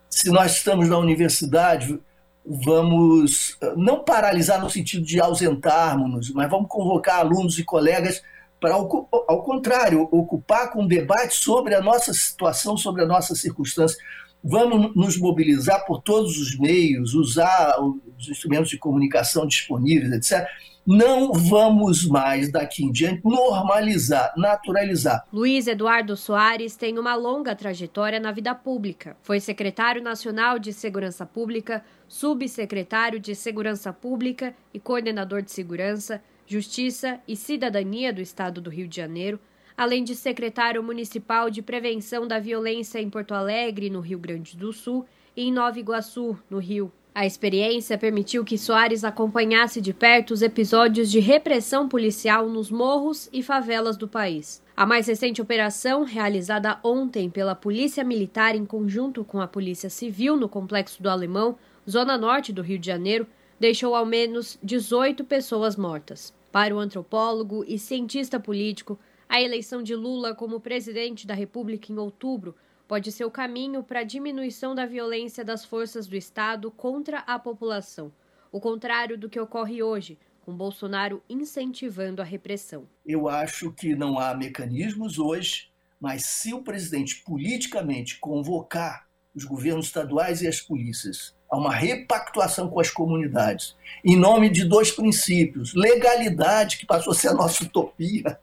[0.09, 1.99] Se nós estamos na universidade,
[2.45, 8.23] vamos não paralisar no sentido de ausentarmos-nos, mas vamos convocar alunos e colegas
[8.59, 13.97] para, ao contrário, ocupar com debate sobre a nossa situação, sobre a nossa circunstância.
[14.43, 17.75] Vamos nos mobilizar por todos os meios, usar
[18.17, 20.47] os instrumentos de comunicação disponíveis, etc.
[20.87, 25.25] Não vamos mais daqui em diante normalizar, naturalizar.
[25.31, 29.15] Luiz Eduardo Soares tem uma longa trajetória na vida pública.
[29.21, 37.19] Foi secretário nacional de Segurança Pública, subsecretário de Segurança Pública e coordenador de segurança, Justiça
[37.27, 39.39] e Cidadania do Estado do Rio de Janeiro,
[39.79, 44.73] além de secretário municipal de Prevenção da Violência em Porto Alegre, no Rio Grande do
[44.73, 45.05] Sul,
[45.37, 46.91] e em Nova Iguaçu, no Rio.
[47.15, 53.29] A experiência permitiu que Soares acompanhasse de perto os episódios de repressão policial nos morros
[53.31, 54.61] e favelas do país.
[54.75, 60.35] A mais recente operação, realizada ontem pela Polícia Militar em conjunto com a Polícia Civil
[60.35, 61.57] no Complexo do Alemão,
[61.89, 63.25] zona norte do Rio de Janeiro,
[63.57, 66.33] deixou ao menos 18 pessoas mortas.
[66.51, 71.97] Para o antropólogo e cientista político, a eleição de Lula como presidente da República em
[71.99, 72.55] outubro
[72.87, 77.37] pode ser o caminho para a diminuição da violência das forças do Estado contra a
[77.37, 78.11] população,
[78.51, 82.89] o contrário do que ocorre hoje, com Bolsonaro incentivando a repressão.
[83.05, 85.69] Eu acho que não há mecanismos hoje,
[86.01, 92.67] mas se o presidente politicamente convocar os governos estaduais e as polícias a uma repactuação
[92.67, 97.63] com as comunidades, em nome de dois princípios: legalidade, que passou a ser a nossa
[97.63, 98.39] utopia,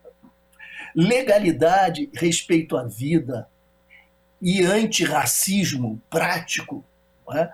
[0.96, 3.46] legalidade, respeito à vida
[4.40, 6.82] e antirracismo prático.
[7.35, 7.50] É?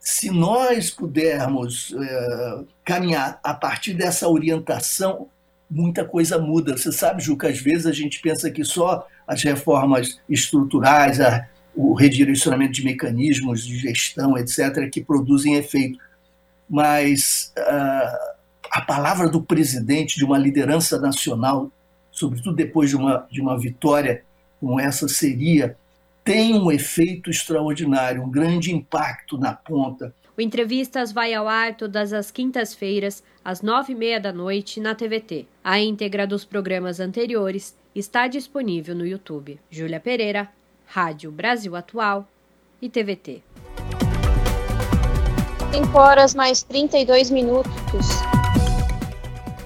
[0.00, 5.28] Se nós pudermos é, caminhar a partir dessa orientação,
[5.70, 6.76] muita coisa muda.
[6.76, 11.94] Você sabe, Juca, às vezes a gente pensa que só as reformas estruturais, a o
[11.94, 15.98] redirecionamento de mecanismos de gestão, etc., que produzem efeito.
[16.68, 18.36] Mas uh,
[18.70, 21.70] a palavra do presidente, de uma liderança nacional,
[22.12, 24.22] sobretudo depois de uma, de uma vitória
[24.60, 25.76] como essa seria,
[26.22, 30.14] tem um efeito extraordinário, um grande impacto na ponta.
[30.36, 34.94] O Entrevistas vai ao ar todas as quintas-feiras, às nove e meia da noite, na
[34.94, 35.46] TVT.
[35.64, 39.58] A íntegra dos programas anteriores está disponível no YouTube.
[39.70, 40.48] Júlia Pereira,
[40.86, 42.26] Rádio Brasil Atual
[42.80, 43.42] e TVT.
[45.72, 48.06] 5 horas mais 32 minutos.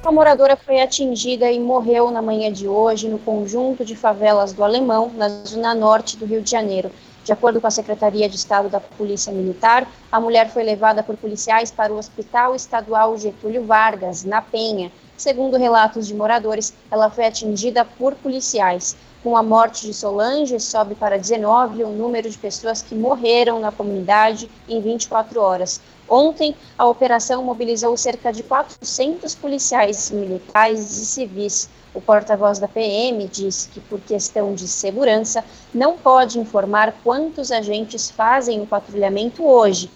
[0.06, 4.62] Uma moradora foi atingida e morreu na manhã de hoje no conjunto de favelas do
[4.62, 6.92] Alemão, na zona norte do Rio de Janeiro.
[7.24, 11.16] De acordo com a Secretaria de Estado da Polícia Militar, a mulher foi levada por
[11.16, 14.92] policiais para o Hospital Estadual Getúlio Vargas, na Penha.
[15.16, 18.96] Segundo relatos de moradores, ela foi atingida por policiais.
[19.26, 23.72] Com a morte de Solange, sobe para 19 o número de pessoas que morreram na
[23.72, 25.80] comunidade em 24 horas.
[26.08, 31.68] Ontem, a operação mobilizou cerca de 400 policiais militares e civis.
[31.92, 38.08] O porta-voz da PM disse que, por questão de segurança, não pode informar quantos agentes
[38.08, 39.90] fazem o patrulhamento hoje,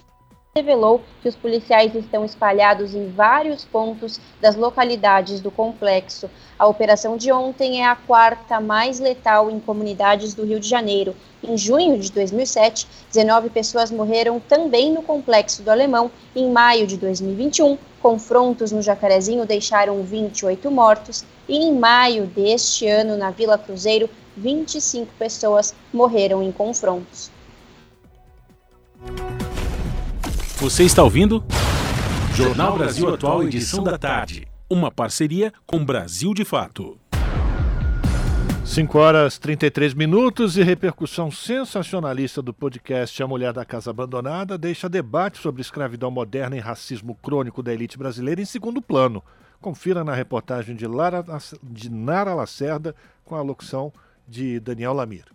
[0.53, 6.29] revelou que os policiais estão espalhados em vários pontos das localidades do complexo.
[6.59, 11.15] A operação de ontem é a quarta mais letal em comunidades do Rio de Janeiro.
[11.41, 16.11] Em junho de 2007, 19 pessoas morreram também no complexo do Alemão.
[16.35, 21.23] Em maio de 2021, confrontos no Jacarezinho deixaram 28 mortos.
[21.47, 27.31] E em maio deste ano, na Vila Cruzeiro, 25 pessoas morreram em confrontos.
[30.61, 31.43] Você está ouvindo?
[32.35, 34.47] Jornal Brasil Atual, edição da tarde.
[34.69, 36.99] Uma parceria com Brasil de Fato.
[38.63, 44.87] 5 horas 33 minutos e repercussão sensacionalista do podcast A Mulher da Casa Abandonada deixa
[44.87, 49.23] debate sobre escravidão moderna e racismo crônico da elite brasileira em segundo plano.
[49.59, 51.25] Confira na reportagem de, Lara,
[51.63, 53.91] de Nara Lacerda com a locução
[54.27, 55.25] de Daniel Lamir.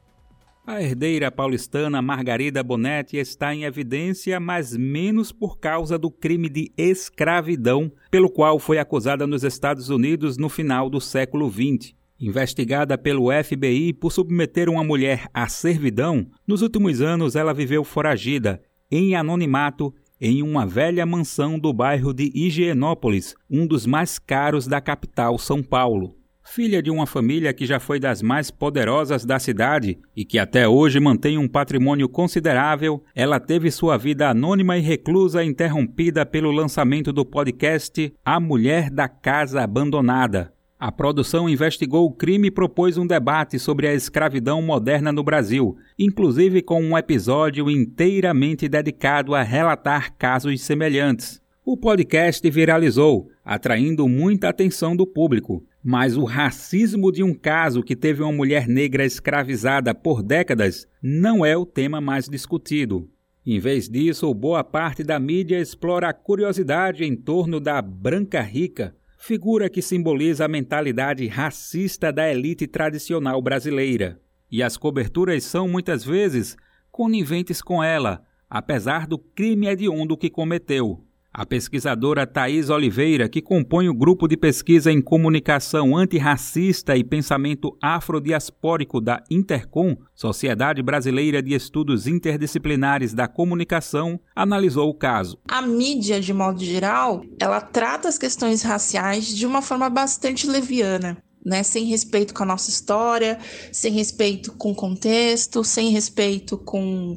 [0.67, 6.73] A herdeira paulistana Margarida Bonetti está em evidência, mas menos por causa do crime de
[6.77, 11.95] escravidão, pelo qual foi acusada nos Estados Unidos no final do século XX.
[12.19, 18.61] Investigada pelo FBI por submeter uma mulher à servidão, nos últimos anos ela viveu foragida,
[18.91, 24.81] em anonimato, em uma velha mansão do bairro de Higienópolis, um dos mais caros da
[24.81, 26.16] capital São Paulo.
[26.49, 30.67] Filha de uma família que já foi das mais poderosas da cidade e que até
[30.67, 37.13] hoje mantém um patrimônio considerável, ela teve sua vida anônima e reclusa interrompida pelo lançamento
[37.13, 40.53] do podcast A Mulher da Casa Abandonada.
[40.79, 45.77] A produção investigou o crime e propôs um debate sobre a escravidão moderna no Brasil,
[45.99, 51.45] inclusive com um episódio inteiramente dedicado a relatar casos semelhantes.
[51.69, 57.97] O podcast viralizou, atraindo muita atenção do público, mas o racismo de um caso que
[57.97, 63.11] teve uma mulher negra escravizada por décadas não é o tema mais discutido.
[63.45, 68.95] Em vez disso, boa parte da mídia explora a curiosidade em torno da branca rica,
[69.19, 74.21] figura que simboliza a mentalidade racista da elite tradicional brasileira.
[74.49, 76.57] E as coberturas são muitas vezes
[76.93, 81.06] coniventes com ela, apesar do crime hediondo que cometeu.
[81.39, 87.77] A pesquisadora Thais Oliveira, que compõe o grupo de pesquisa em comunicação antirracista e pensamento
[87.83, 95.39] afrodiaspórico da Intercom, Sociedade Brasileira de Estudos Interdisciplinares da Comunicação, analisou o caso.
[95.47, 101.19] A mídia, de modo geral, ela trata as questões raciais de uma forma bastante leviana
[101.47, 101.63] né?
[101.63, 103.39] Sem respeito com a nossa história,
[103.71, 107.17] sem respeito com o contexto, sem respeito com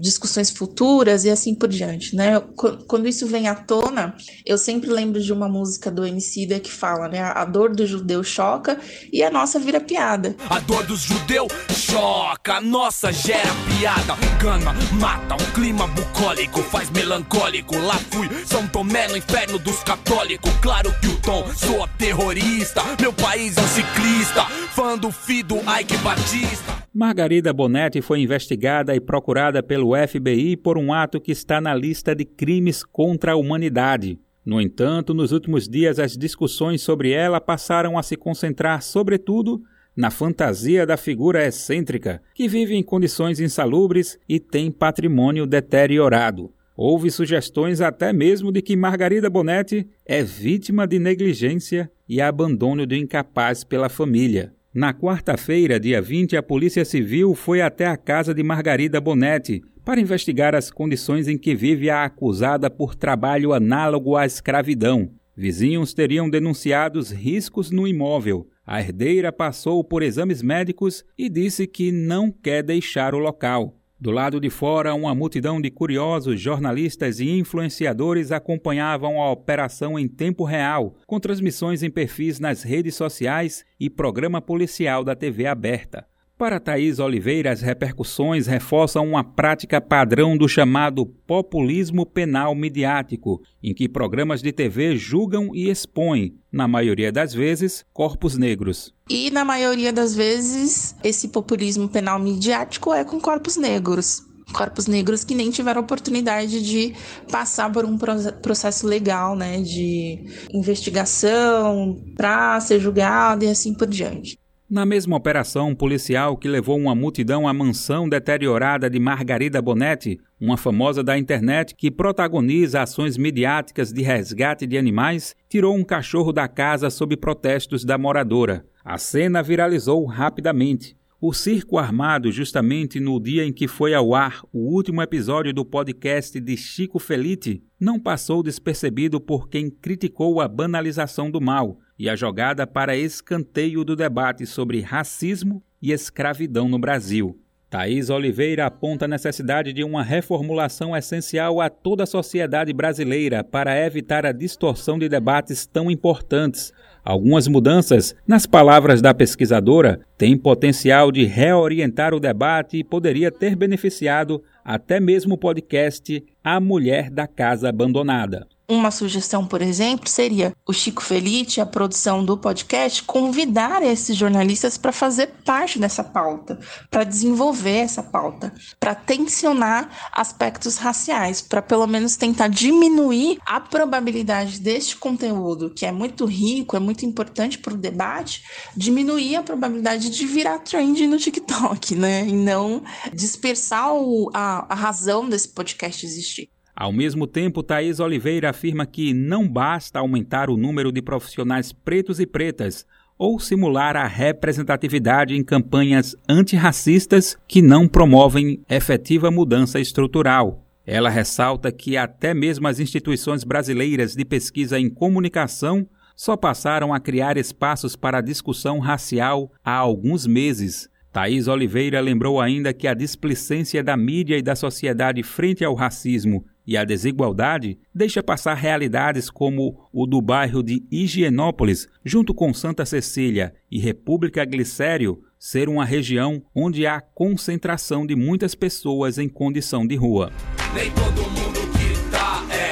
[0.00, 2.40] discussões futuras e assim por diante, né?
[2.86, 7.08] Quando isso vem à tona, eu sempre lembro de uma música do Emicida que fala,
[7.08, 7.20] né?
[7.20, 8.78] A dor do judeu choca
[9.12, 10.34] e a nossa vira piada.
[10.48, 14.14] A dor do judeu choca, a nossa gera piada.
[14.40, 17.76] Cana, mata, um clima bucólico, faz melancólico.
[17.76, 20.50] Lá fui, São Tomé no inferno dos católicos.
[20.62, 22.82] Claro que o tom soa terrorista.
[23.00, 26.84] Meu país é um ciclista, fã do Fido Ike Batista.
[26.94, 32.14] Margarida Bonetti foi investigada e procurada pelo FBI por um ato que está na lista
[32.14, 34.18] de crimes contra a humanidade.
[34.44, 39.62] No entanto, nos últimos dias as discussões sobre ela passaram a se concentrar, sobretudo,
[39.96, 46.52] na fantasia da figura excêntrica, que vive em condições insalubres e tem patrimônio deteriorado.
[46.76, 52.96] Houve sugestões até mesmo de que Margarida Bonetti é vítima de negligência e abandono do
[52.96, 54.52] incapaz pela família.
[54.74, 60.00] Na quarta-feira, dia 20, a Polícia Civil foi até a casa de Margarida Bonetti para
[60.00, 65.12] investigar as condições em que vive a acusada por trabalho análogo à escravidão.
[65.36, 68.48] Vizinhos teriam denunciado os riscos no imóvel.
[68.66, 73.78] A herdeira passou por exames médicos e disse que não quer deixar o local.
[74.04, 80.06] Do lado de fora, uma multidão de curiosos, jornalistas e influenciadores acompanhavam a operação em
[80.06, 86.06] tempo real, com transmissões em perfis nas redes sociais e programa policial da TV aberta.
[86.36, 93.72] Para Thaís Oliveira, as repercussões reforçam uma prática padrão do chamado populismo penal midiático, em
[93.72, 98.92] que programas de TV julgam e expõem, na maioria das vezes, corpos negros.
[99.08, 104.22] E na maioria das vezes, esse populismo penal midiático é com corpos negros
[104.52, 106.94] corpos negros que nem tiveram oportunidade de
[107.32, 114.38] passar por um processo legal, né, de investigação para ser julgado e assim por diante.
[114.74, 120.56] Na mesma operação policial que levou uma multidão à mansão deteriorada de Margarida Bonetti, uma
[120.56, 126.48] famosa da internet que protagoniza ações midiáticas de resgate de animais, tirou um cachorro da
[126.48, 128.66] casa sob protestos da moradora.
[128.84, 130.96] A cena viralizou rapidamente.
[131.26, 135.64] O circo armado, justamente no dia em que foi ao ar o último episódio do
[135.64, 142.10] podcast de Chico Felite, não passou despercebido por quem criticou a banalização do mal e
[142.10, 147.40] a jogada para escanteio do debate sobre racismo e escravidão no Brasil.
[147.70, 153.84] Thaís Oliveira aponta a necessidade de uma reformulação essencial a toda a sociedade brasileira para
[153.84, 156.70] evitar a distorção de debates tão importantes.
[157.04, 163.54] Algumas mudanças, nas palavras da pesquisadora, têm potencial de reorientar o debate e poderia ter
[163.54, 168.46] beneficiado até mesmo o podcast A Mulher da Casa Abandonada.
[168.66, 174.78] Uma sugestão, por exemplo, seria o Chico Felite, a produção do podcast, convidar esses jornalistas
[174.78, 176.58] para fazer parte dessa pauta,
[176.90, 184.58] para desenvolver essa pauta, para tensionar aspectos raciais, para pelo menos tentar diminuir a probabilidade
[184.58, 188.42] deste conteúdo, que é muito rico, é muito importante para o debate,
[188.74, 192.26] diminuir a probabilidade de virar trend no TikTok, né?
[192.26, 196.53] E não dispersar o, a, a razão desse podcast existir.
[196.76, 202.18] Ao mesmo tempo, Thaís Oliveira afirma que não basta aumentar o número de profissionais pretos
[202.18, 202.84] e pretas
[203.16, 210.64] ou simular a representatividade em campanhas antirracistas que não promovem efetiva mudança estrutural.
[210.84, 216.98] Ela ressalta que até mesmo as instituições brasileiras de pesquisa em comunicação só passaram a
[216.98, 223.84] criar espaços para discussão racial há alguns meses Thaís Oliveira lembrou ainda que a displicência
[223.84, 229.88] da mídia e da sociedade frente ao racismo e a desigualdade deixa passar realidades como
[229.92, 236.42] o do bairro de Higienópolis, junto com Santa Cecília e República Glicério, ser uma região
[236.54, 240.32] onde há concentração de muitas pessoas em condição de rua.
[240.74, 242.70] Nem todo mundo que tá é,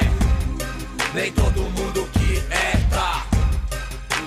[1.13, 3.27] nem todo mundo que é tá,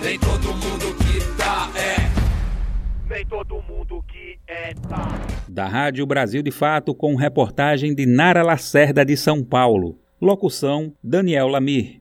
[0.00, 5.35] nem todo mundo que tá é, nem todo mundo que é tá.
[5.48, 9.98] Da Rádio Brasil de Fato, com reportagem de Nara Lacerda de São Paulo.
[10.20, 12.00] Locução: Daniel Lamir.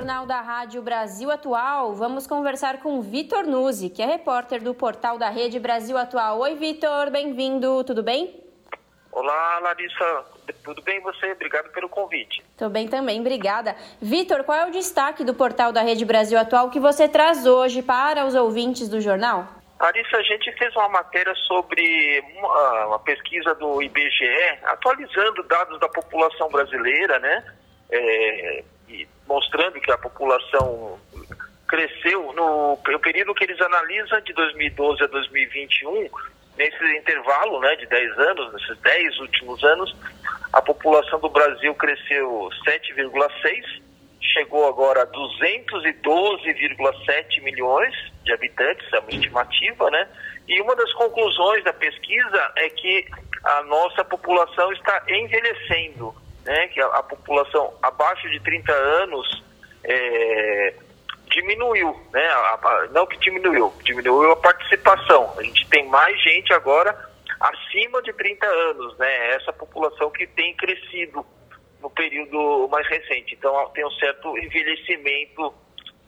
[0.00, 5.18] Jornal da Rádio Brasil Atual, vamos conversar com Vitor Nuzzi, que é repórter do portal
[5.18, 6.38] da Rede Brasil Atual.
[6.40, 8.42] Oi, Vitor, bem-vindo, tudo bem?
[9.12, 11.32] Olá, Larissa, tudo bem você?
[11.32, 12.42] Obrigado pelo convite.
[12.56, 13.76] Tudo bem também, obrigada.
[14.00, 17.82] Vitor, qual é o destaque do portal da Rede Brasil Atual que você traz hoje
[17.82, 19.48] para os ouvintes do jornal?
[19.80, 25.88] Larissa, a gente fez uma matéria sobre uma, uma pesquisa do IBGE, atualizando dados da
[25.88, 27.44] população brasileira, né?
[27.90, 28.64] É,
[29.26, 30.98] mostrando que a população
[31.66, 36.10] cresceu no, no período que eles analisam, de 2012 a 2021,
[36.56, 39.96] nesse intervalo né, de 10 anos, nesses 10 últimos anos,
[40.52, 43.80] a população do Brasil cresceu 7,6,
[44.20, 47.94] chegou agora a 212,7 milhões
[48.24, 50.08] de habitantes, é uma estimativa, né?
[50.46, 53.06] E uma das conclusões da pesquisa é que
[53.44, 59.42] a nossa população está envelhecendo né, que a, a população abaixo de 30 anos
[59.84, 60.74] é,
[61.30, 65.32] diminuiu, né, a, a, não que diminuiu, diminuiu a participação.
[65.38, 66.96] A gente tem mais gente agora
[67.40, 71.24] acima de 30 anos, né, essa população que tem crescido
[71.80, 73.34] no período mais recente.
[73.34, 75.54] Então tem um certo envelhecimento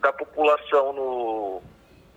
[0.01, 1.62] da população no,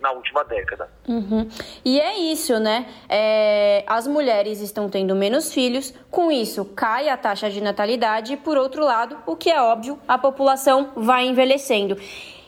[0.00, 0.90] na última década.
[1.08, 1.48] Uhum.
[1.84, 2.86] E é isso, né?
[3.08, 8.36] É, as mulheres estão tendo menos filhos, com isso cai a taxa de natalidade, e
[8.36, 11.96] por outro lado, o que é óbvio, a população vai envelhecendo.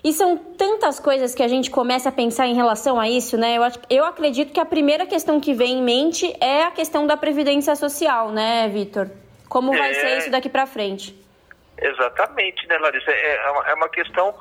[0.02, 3.56] E são tantas coisas que a gente começa a pensar em relação a isso, né?
[3.56, 7.16] Eu, eu acredito que a primeira questão que vem em mente é a questão da
[7.16, 9.10] previdência social, né, Vitor?
[9.48, 9.94] Como vai é...
[9.94, 11.14] ser isso daqui para frente?
[11.80, 13.10] Exatamente, né, Larissa?
[13.10, 14.34] É, é, é uma questão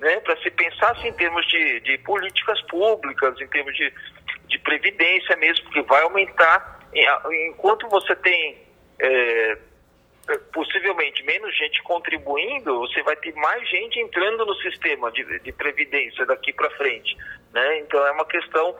[0.00, 3.92] né, para se pensar assim, em termos de, de políticas públicas, em termos de,
[4.48, 6.80] de previdência mesmo, porque vai aumentar.
[7.48, 8.58] Enquanto você tem
[8.98, 9.58] é,
[10.52, 16.24] possivelmente menos gente contribuindo, você vai ter mais gente entrando no sistema de, de previdência
[16.26, 17.16] daqui para frente.
[17.52, 17.78] Né?
[17.80, 18.76] Então é uma questão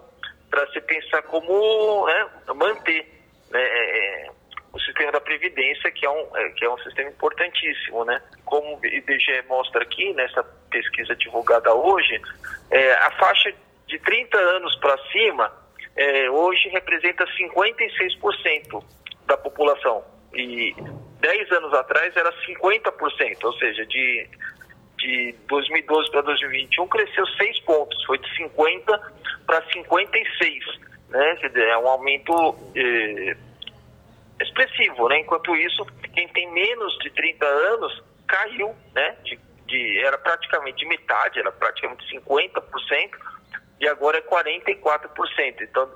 [0.51, 3.07] para se pensar como né, manter
[3.51, 4.31] né, é,
[4.73, 8.21] o sistema da Previdência, que é um, é, que é um sistema importantíssimo, né?
[8.45, 12.21] Como o IBGE mostra aqui, nessa pesquisa divulgada hoje,
[12.71, 13.53] é, a faixa
[13.87, 15.53] de 30 anos para cima,
[15.97, 18.85] é, hoje representa 56%
[19.27, 20.05] da população.
[20.33, 20.75] E
[21.21, 24.29] 10 anos atrás era 50%, ou seja, de,
[24.99, 29.13] de 2012 para 2021 cresceu 6 pontos, foi de 50
[29.47, 30.65] para 56,
[31.09, 31.37] né?
[31.37, 32.57] Quer dizer, é um aumento...
[32.75, 33.37] Eh,
[34.43, 35.21] expressivo, né?
[35.21, 39.17] Enquanto isso, quem tem menos de 30 anos caiu, né?
[39.25, 43.11] De, de, era praticamente metade, era praticamente 50%,
[43.81, 45.61] e agora é 44%.
[45.61, 45.91] Então,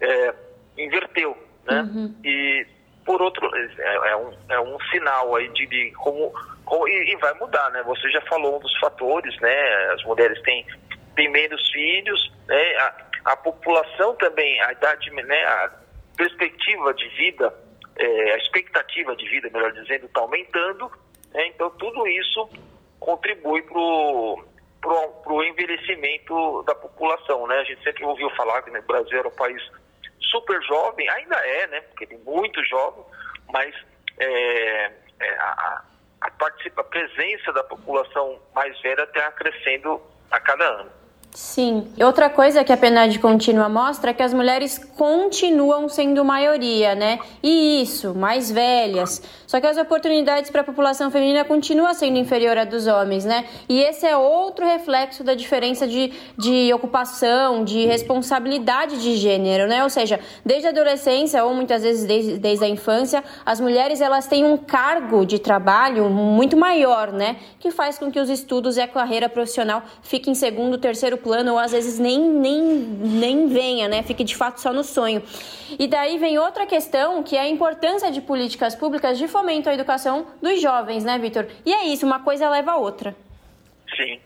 [0.00, 0.34] é,
[0.78, 1.82] inverteu, né?
[1.82, 2.14] Uhum.
[2.24, 2.66] E,
[3.06, 6.34] por outro, é, é, um, é um sinal aí de, de como,
[6.64, 7.82] como e, e, vai mudar, né?
[7.84, 9.92] Você já falou um dos fatores, né?
[9.92, 10.66] As mulheres têm,
[11.14, 12.76] têm menos filhos, né?
[12.76, 12.94] A,
[13.32, 15.44] a população também, a idade, né?
[15.44, 15.70] A
[16.16, 17.54] perspectiva de vida
[17.96, 20.90] é, a expectativa de vida, melhor dizendo, está aumentando,
[21.32, 21.46] né?
[21.48, 22.48] então tudo isso
[23.00, 23.74] contribui para
[25.32, 27.46] o envelhecimento da população.
[27.46, 27.56] Né?
[27.56, 29.62] A gente sempre ouviu falar que né, o Brasil era um país
[30.36, 31.80] super jovem, ainda é, né?
[31.80, 33.02] porque tem muito jovem,
[33.52, 33.74] mas
[34.18, 35.82] é, é, a,
[36.20, 40.90] a, participa, a presença da população mais velha está crescendo a cada ano.
[41.30, 41.92] Sim.
[42.02, 47.18] Outra coisa que a PNAD contínua mostra é que as mulheres continuam sendo maioria, né?
[47.42, 49.22] E isso, mais velhas.
[49.46, 53.44] Só que as oportunidades para a população feminina continuam sendo inferior à dos homens, né?
[53.68, 59.84] E esse é outro reflexo da diferença de, de ocupação, de responsabilidade de gênero, né?
[59.84, 64.26] Ou seja, desde a adolescência ou muitas vezes desde, desde a infância, as mulheres elas
[64.26, 67.36] têm um cargo de trabalho muito maior, né?
[67.60, 71.52] Que faz com que os estudos e a carreira profissional fiquem em segundo, terceiro plano
[71.52, 74.02] ou às vezes nem, nem, nem venha, né?
[74.02, 75.22] Fique de fato só no sonho.
[75.78, 80.26] E daí vem outra questão que é a importância de políticas públicas de à educação
[80.42, 81.46] dos jovens, né, Vitor?
[81.64, 83.14] E é isso, uma coisa leva a outra.
[83.96, 84.20] Sim.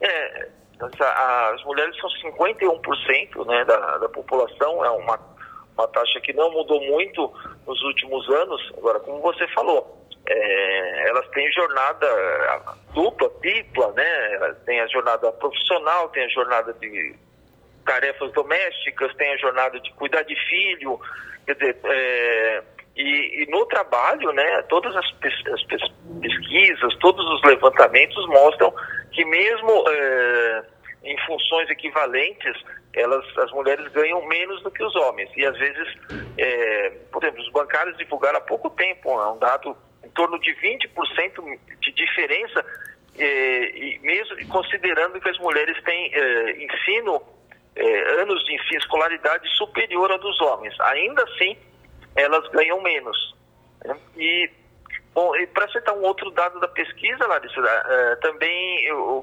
[0.00, 0.48] É,
[0.80, 5.18] as mulheres são 51% né, da, da população, é uma,
[5.76, 7.32] uma taxa que não mudou muito
[7.66, 8.72] nos últimos anos.
[8.76, 12.06] Agora, como você falou, é, elas têm jornada
[12.94, 14.54] dupla, tripla, né?
[14.64, 17.14] Têm a jornada profissional, tem a jornada de
[17.84, 21.00] tarefas domésticas, tem a jornada de cuidar de filho,
[21.44, 22.62] quer dizer, é,
[22.96, 25.62] e, e, no trabalho, né, todas as, as
[26.20, 28.72] pesquisas, todos os levantamentos mostram
[29.12, 30.64] que mesmo é,
[31.04, 32.54] em funções equivalentes,
[32.94, 35.30] elas, as mulheres ganham menos do que os homens.
[35.36, 35.88] E às vezes,
[36.36, 39.74] é, por exemplo, os bancários divulgaram há pouco tempo um dado
[40.04, 42.64] em torno de 20% de diferença,
[43.18, 46.12] é, mesmo considerando que as mulheres têm
[46.62, 47.22] ensino,
[48.18, 50.78] anos de ensino, escolaridade superior a dos homens.
[50.80, 51.56] Ainda assim,
[52.16, 53.34] elas ganham menos.
[53.84, 53.96] Né?
[54.16, 54.50] E,
[55.14, 59.22] bom, e para citar um outro dado da pesquisa, Larissa, é, também eu,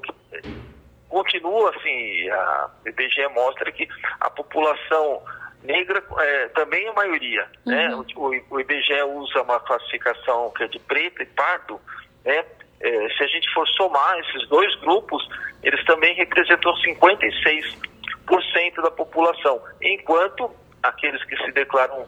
[1.08, 3.88] continua assim, a IBGE mostra que
[4.20, 5.22] a população
[5.62, 7.46] negra é, também é maioria.
[7.66, 7.90] Né?
[7.90, 8.02] Uhum.
[8.02, 8.08] Né?
[8.16, 11.78] O, o, IBGE usa uma classificação que é de preto e pardo.
[12.24, 12.44] Né?
[12.80, 15.28] É, se a gente for somar esses dois grupos,
[15.62, 20.50] eles também representam 56% da população, enquanto
[20.82, 22.06] aqueles que se declaram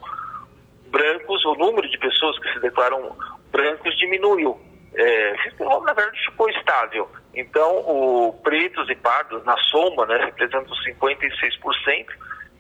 [0.93, 3.17] brancos, o número de pessoas que se declaram
[3.51, 4.61] brancos diminuiu.
[4.95, 7.09] É, na verdade, ficou estável.
[7.35, 12.07] Então, o pretos e pardos, na soma, né, representam 56%,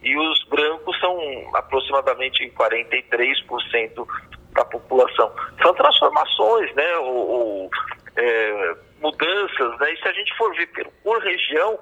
[0.03, 1.16] e os brancos são
[1.55, 4.07] aproximadamente 43%
[4.53, 5.30] da população.
[5.62, 7.70] São transformações, né, ou, ou
[8.16, 10.68] é, mudanças, né, e se a gente for ver
[11.05, 11.78] por região,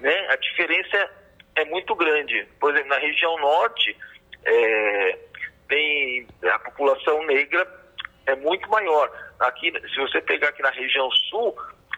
[0.00, 1.10] né, a diferença
[1.56, 2.46] é muito grande.
[2.60, 3.96] Por exemplo, na região norte,
[4.44, 5.18] é,
[5.74, 7.66] tem a população negra
[8.26, 9.10] é muito maior.
[9.40, 11.54] Aqui, se você pegar aqui na região sul,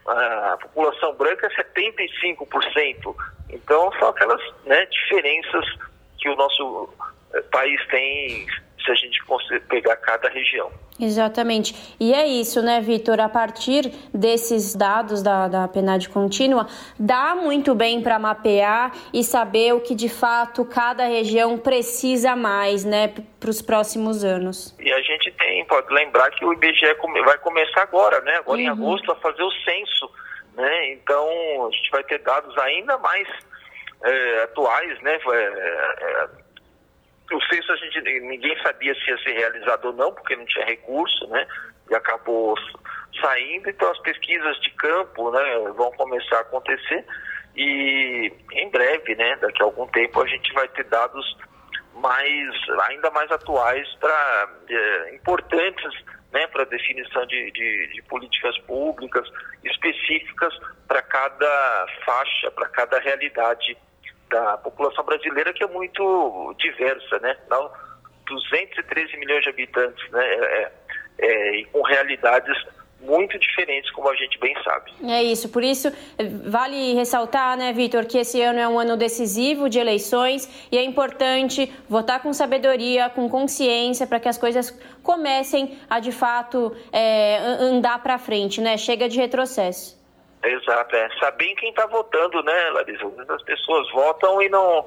[0.06, 3.14] a população branca é 75%.
[3.50, 5.64] Então, são aquelas né, diferenças
[6.18, 6.88] que o nosso
[7.34, 8.46] eh, país tem
[8.86, 9.20] se a gente
[9.68, 10.70] pegar cada região.
[10.98, 11.74] Exatamente.
[12.00, 13.20] E é isso, né, Vitor?
[13.20, 16.66] A partir desses dados da, da PNAD contínua,
[16.98, 22.84] dá muito bem para mapear e saber o que de fato cada região precisa mais,
[22.84, 24.74] né, para os próximos anos.
[24.80, 26.86] E a gente tem, pode lembrar que o IBGE
[27.24, 28.64] vai começar agora, né, agora uhum.
[28.64, 30.10] em agosto, a fazer o censo,
[30.54, 31.28] né, então
[31.66, 33.28] a gente vai ter dados ainda mais
[34.02, 36.28] é, atuais, né, é, é,
[37.32, 40.64] o censo a gente ninguém sabia se ia ser realizado ou não, porque não tinha
[40.64, 41.46] recurso, né?
[41.90, 42.54] E acabou
[43.20, 47.04] saindo, então as pesquisas de campo, né, vão começar a acontecer
[47.56, 51.36] e em breve, né, daqui a algum tempo a gente vai ter dados
[51.94, 52.50] mais
[52.88, 59.26] ainda mais atuais para é, importantes né, para definição de, de, de, políticas públicas
[59.64, 60.52] específicas
[60.86, 63.76] para cada faixa, para cada realidade
[64.30, 67.36] da população brasileira que é muito diversa, né?
[68.26, 70.26] 213 milhões de habitantes, né?
[70.26, 70.72] É, é,
[71.18, 72.56] é, e com realidades
[73.00, 74.90] muito diferentes, como a gente bem sabe.
[75.04, 75.92] É isso, por isso
[76.44, 80.82] vale ressaltar, né, Vitor, que esse ano é um ano decisivo de eleições e é
[80.82, 87.38] importante votar com sabedoria, com consciência, para que as coisas comecem a de fato é,
[87.60, 88.76] andar para frente, né?
[88.76, 89.95] Chega de retrocesso.
[90.46, 91.08] Exato, é.
[91.18, 93.04] Saber quem está votando, né, Larissa?
[93.28, 94.86] As pessoas votam e não.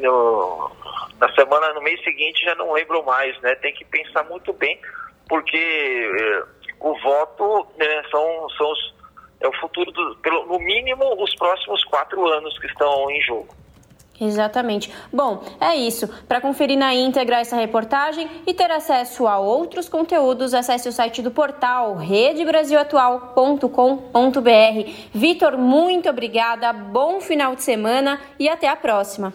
[0.00, 0.70] No,
[1.18, 3.54] na semana, no mês seguinte, já não lembram mais, né?
[3.56, 4.78] Tem que pensar muito bem,
[5.26, 6.42] porque eh,
[6.80, 8.94] o voto né, são, são os,
[9.40, 13.59] é o futuro, do, pelo, no mínimo, os próximos quatro anos que estão em jogo.
[14.20, 14.92] Exatamente.
[15.10, 16.06] Bom, é isso.
[16.28, 21.22] Para conferir na íntegra essa reportagem e ter acesso a outros conteúdos, acesse o site
[21.22, 24.90] do portal redebrasilatual.com.br.
[25.14, 29.32] Vitor, muito obrigada, bom final de semana e até a próxima.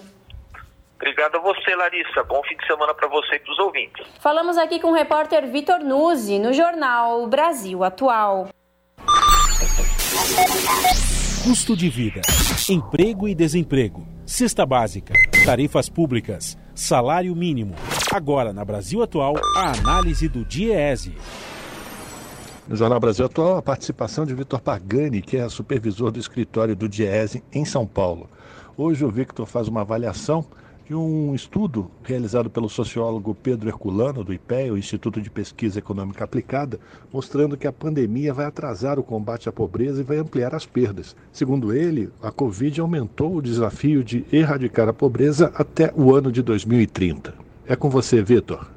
[0.98, 2.24] Obrigado a você, Larissa.
[2.24, 4.08] Bom fim de semana para você e para os ouvintes.
[4.20, 8.48] Falamos aqui com o repórter Vitor Nuzzi, no jornal Brasil Atual.
[11.44, 12.22] Custo de vida,
[12.70, 15.14] emprego e desemprego Cesta básica,
[15.46, 17.76] tarifas públicas, salário mínimo.
[18.12, 21.16] Agora, na Brasil Atual, a análise do DIEESE.
[22.68, 26.90] No Jornal Brasil Atual, a participação de Vitor Pagani, que é supervisor do escritório do
[26.90, 28.28] DIEESE em São Paulo.
[28.76, 30.44] Hoje o Victor faz uma avaliação
[30.86, 36.24] de um estudo realizado pelo sociólogo Pedro Herculano, do IPE, o Instituto de Pesquisa Econômica
[36.24, 36.80] Aplicada,
[37.12, 41.16] mostrando que a pandemia vai atrasar o combate à pobreza e vai ampliar as perdas.
[41.32, 46.44] Segundo ele, a Covid aumentou o desafio de erradicar a pobreza até o ano de
[46.44, 47.34] 2030.
[47.66, 48.70] É com você, Vitor.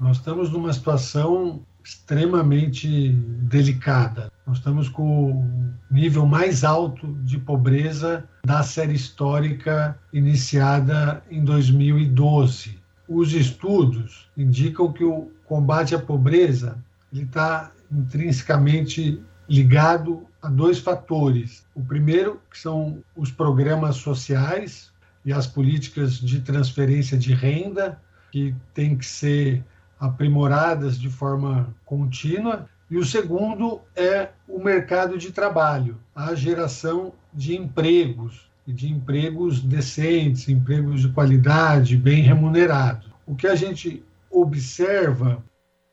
[0.00, 4.31] Nós estamos numa situação extremamente delicada.
[4.46, 12.80] Nós estamos com o nível mais alto de pobreza da série histórica iniciada em 2012.
[13.08, 16.82] os estudos indicam que o combate à pobreza
[17.12, 21.64] está intrinsecamente ligado a dois fatores.
[21.74, 24.90] O primeiro, que são os programas sociais
[25.24, 29.62] e as políticas de transferência de renda, que têm que ser
[30.00, 32.68] aprimoradas de forma contínua.
[32.92, 40.46] E o segundo é o mercado de trabalho, a geração de empregos, de empregos decentes,
[40.46, 43.08] empregos de qualidade, bem remunerados.
[43.26, 45.42] O que a gente observa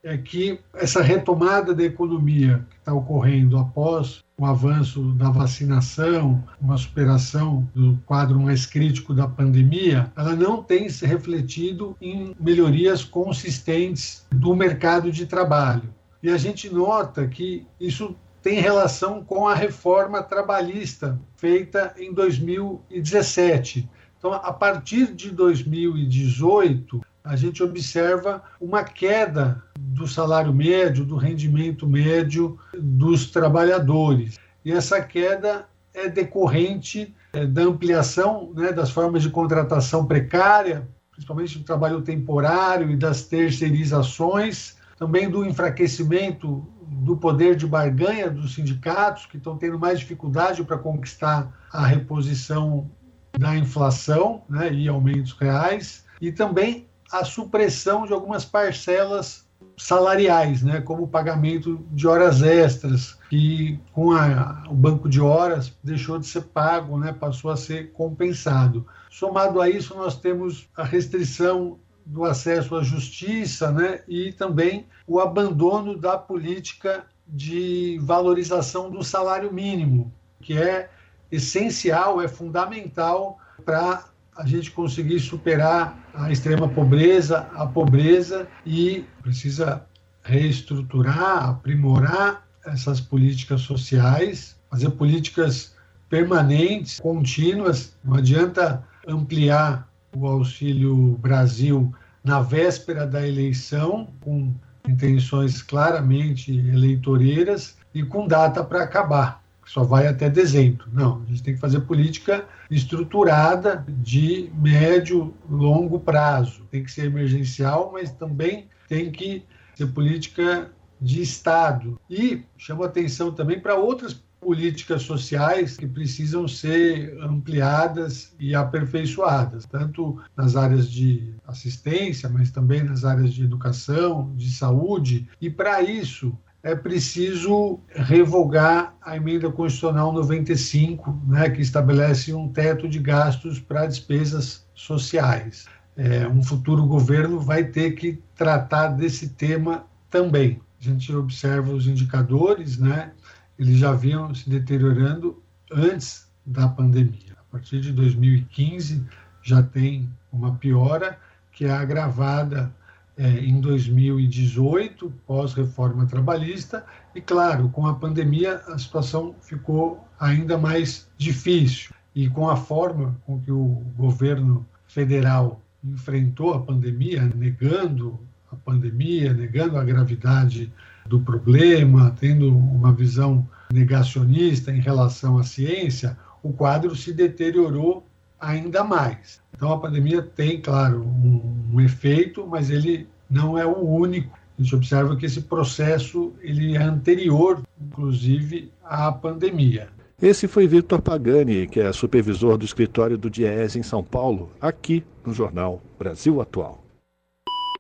[0.04, 6.78] é que essa retomada da economia que está ocorrendo após o avanço da vacinação, uma
[6.78, 14.26] superação do quadro mais crítico da pandemia, ela não tem se refletido em melhorias consistentes
[14.30, 15.98] do mercado de trabalho.
[16.22, 23.90] E a gente nota que isso tem relação com a reforma trabalhista feita em 2017.
[24.18, 31.88] Então, a partir de 2018, a gente observa uma queda do salário médio, do rendimento
[31.88, 34.38] médio dos trabalhadores.
[34.64, 41.58] E essa queda é decorrente é, da ampliação né, das formas de contratação precária, principalmente
[41.58, 49.26] do trabalho temporário e das terceirizações, também do enfraquecimento do poder de barganha dos sindicatos,
[49.26, 52.92] que estão tendo mais dificuldade para conquistar a reposição
[53.38, 59.48] da inflação né, e aumentos reais, e também a supressão de algumas parcelas
[59.78, 65.74] salariais, né, como o pagamento de horas extras, que com a, o banco de horas
[65.82, 68.86] deixou de ser pago, né, passou a ser compensado.
[69.10, 71.80] Somado a isso, nós temos a restrição
[72.10, 79.54] do acesso à justiça né, e também o abandono da política de valorização do salário
[79.54, 80.90] mínimo, que é
[81.32, 84.06] essencial, é fundamental para
[84.36, 89.86] a gente conseguir superar a extrema pobreza, a pobreza e precisa
[90.24, 95.76] reestruturar, aprimorar essas políticas sociais, fazer políticas
[96.10, 97.96] permanentes, contínuas.
[98.04, 101.94] Não adianta ampliar o Auxílio Brasil
[102.30, 104.54] na véspera da eleição, com
[104.88, 110.86] intenções claramente eleitoreiras e com data para acabar, que só vai até dezembro.
[110.94, 116.62] Não, a gente tem que fazer política estruturada de médio, longo prazo.
[116.70, 120.70] Tem que ser emergencial, mas também tem que ser política
[121.02, 122.00] de Estado.
[122.08, 130.20] E chamo atenção também para outras políticas sociais que precisam ser ampliadas e aperfeiçoadas, tanto
[130.36, 136.38] nas áreas de assistência, mas também nas áreas de educação, de saúde, e para isso
[136.62, 143.86] é preciso revogar a emenda constitucional 95, né, que estabelece um teto de gastos para
[143.86, 145.66] despesas sociais.
[145.96, 150.60] É, um futuro governo vai ter que tratar desse tema também.
[150.80, 153.12] A gente observa os indicadores, né,
[153.60, 157.34] eles já vinham se deteriorando antes da pandemia.
[157.38, 159.06] A partir de 2015
[159.44, 161.20] já tem uma piora
[161.52, 162.74] que é agravada
[163.18, 171.10] é, em 2018, pós-reforma trabalhista, e claro, com a pandemia a situação ficou ainda mais
[171.18, 171.94] difícil.
[172.16, 178.20] E com a forma com que o governo federal enfrentou a pandemia, negando
[178.52, 180.72] a pandemia, negando a gravidade
[181.10, 188.06] do problema, tendo uma visão negacionista em relação à ciência, o quadro se deteriorou
[188.40, 189.42] ainda mais.
[189.54, 194.38] Então a pandemia tem, claro, um, um efeito, mas ele não é o único.
[194.58, 199.88] A gente observa que esse processo ele é anterior, inclusive, à pandemia.
[200.22, 205.04] Esse foi Victor Pagani, que é supervisor do escritório do DIES em São Paulo, aqui
[205.26, 206.84] no Jornal Brasil Atual.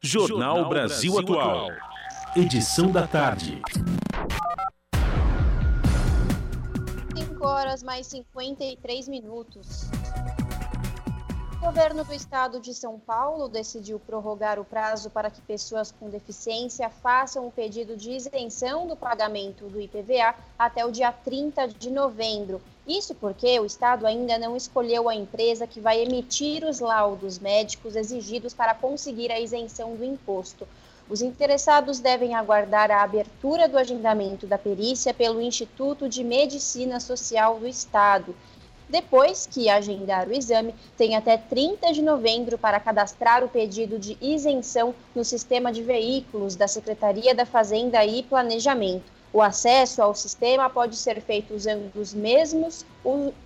[0.01, 1.69] Jornal Brasil Atual
[2.35, 3.59] edição da tarde.
[7.15, 9.89] 5 horas mais 53 minutos.
[11.59, 16.09] O governo do estado de São Paulo decidiu prorrogar o prazo para que pessoas com
[16.09, 21.89] deficiência façam o pedido de isenção do pagamento do IPVA até o dia 30 de
[21.89, 22.61] novembro.
[22.87, 27.95] Isso porque o estado ainda não escolheu a empresa que vai emitir os laudos médicos
[27.95, 30.67] exigidos para conseguir a isenção do imposto.
[31.09, 37.59] Os interessados devem aguardar a abertura do agendamento da perícia pelo Instituto de Medicina Social
[37.59, 38.35] do Estado.
[38.87, 44.17] Depois que agendar o exame, tem até 30 de novembro para cadastrar o pedido de
[44.21, 49.05] isenção no sistema de veículos da Secretaria da Fazenda e Planejamento.
[49.33, 52.85] O acesso ao sistema pode ser feito usando os mesmos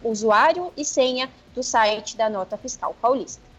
[0.04, 3.53] usuário e senha do site da Nota Fiscal Paulista.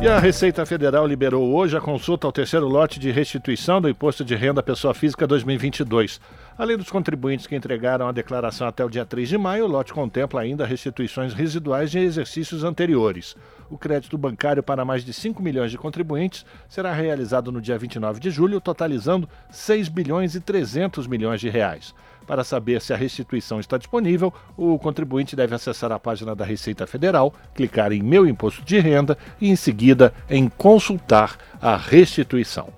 [0.00, 4.24] E a Receita Federal liberou hoje a consulta ao terceiro lote de restituição do Imposto
[4.24, 6.20] de Renda à Pessoa Física 2022.
[6.56, 9.92] Além dos contribuintes que entregaram a declaração até o dia 3 de maio, o lote
[9.92, 13.34] contempla ainda restituições residuais de exercícios anteriores.
[13.68, 18.20] O crédito bancário para mais de 5 milhões de contribuintes será realizado no dia 29
[18.20, 21.92] de julho, totalizando 6 bilhões e 300 milhões de reais.
[22.28, 26.86] Para saber se a restituição está disponível, o contribuinte deve acessar a página da Receita
[26.86, 32.68] Federal, clicar em Meu Imposto de Renda e, em seguida, em Consultar a restituição.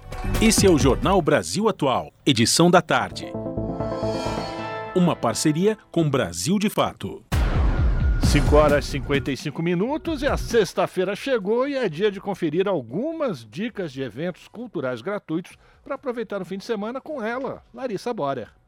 [0.41, 3.27] Esse é o Jornal Brasil Atual, edição da tarde.
[4.95, 7.25] Uma parceria com Brasil de Fato.
[8.23, 13.45] 5 horas e 55 minutos e a sexta-feira chegou e é dia de conferir algumas
[13.45, 18.60] dicas de eventos culturais gratuitos para aproveitar o fim de semana com ela, Larissa Borer.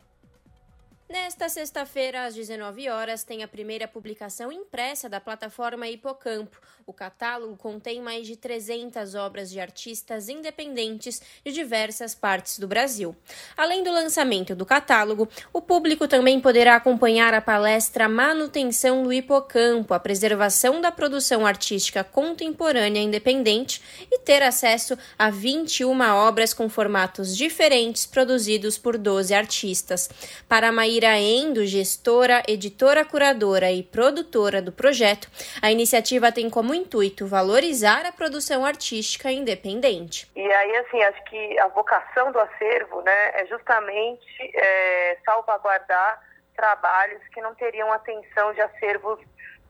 [1.12, 6.58] Nesta sexta-feira, às 19 horas, tem a primeira publicação impressa da plataforma Hipocampo.
[6.86, 13.14] O catálogo contém mais de 300 obras de artistas independentes de diversas partes do Brasil.
[13.54, 19.92] Além do lançamento do catálogo, o público também poderá acompanhar a palestra Manutenção do Hipocampo,
[19.92, 27.36] a preservação da produção artística contemporânea independente e ter acesso a 21 obras com formatos
[27.36, 30.08] diferentes produzidos por 12 artistas.
[30.48, 35.26] Para Maíra Iraendo, gestora, editora curadora e produtora do projeto,
[35.61, 40.30] a iniciativa tem como intuito valorizar a produção artística independente.
[40.36, 44.24] E aí, assim, acho que a vocação do acervo né, é justamente
[44.55, 46.22] é, salvaguardar
[46.55, 49.18] trabalhos que não teriam atenção de acervos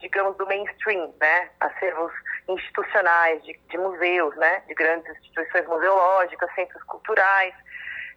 [0.00, 1.48] digamos, do mainstream, né?
[1.60, 2.12] Acervos
[2.48, 4.60] institucionais, de, de, museus, né?
[4.66, 7.54] De grandes instituições museológicas, centros culturais,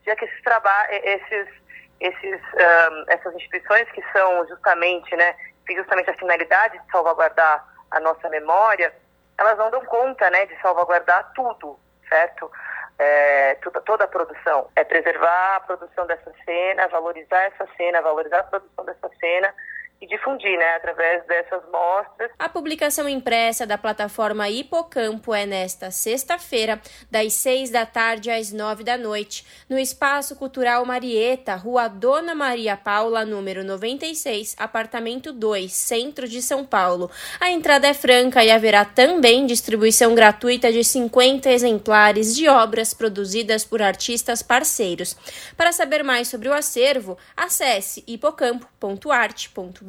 [0.03, 0.41] já que esses,
[0.89, 1.64] esses
[1.99, 5.35] esses, um, essas instituições que são justamente, né,
[5.65, 8.93] têm justamente a finalidade de salvaguardar a nossa memória,
[9.37, 11.79] elas não dão conta, né, de salvaguardar tudo,
[12.09, 12.51] certo?
[12.97, 14.69] É, toda, toda a produção.
[14.75, 19.53] É preservar a produção dessa cena, valorizar essa cena, valorizar a produção dessa cena
[20.01, 22.31] e difundir, né, através dessas mostras.
[22.37, 28.83] A publicação impressa da plataforma Hipocampo é nesta sexta-feira, das seis da tarde às nove
[28.83, 36.27] da noite, no Espaço Cultural Marieta, Rua Dona Maria Paula, número 96, apartamento 2, centro
[36.27, 37.09] de São Paulo.
[37.39, 43.63] A entrada é franca e haverá também distribuição gratuita de 50 exemplares de obras produzidas
[43.63, 45.15] por artistas parceiros.
[45.55, 49.84] Para saber mais sobre o acervo, acesse hipocampo.arte.br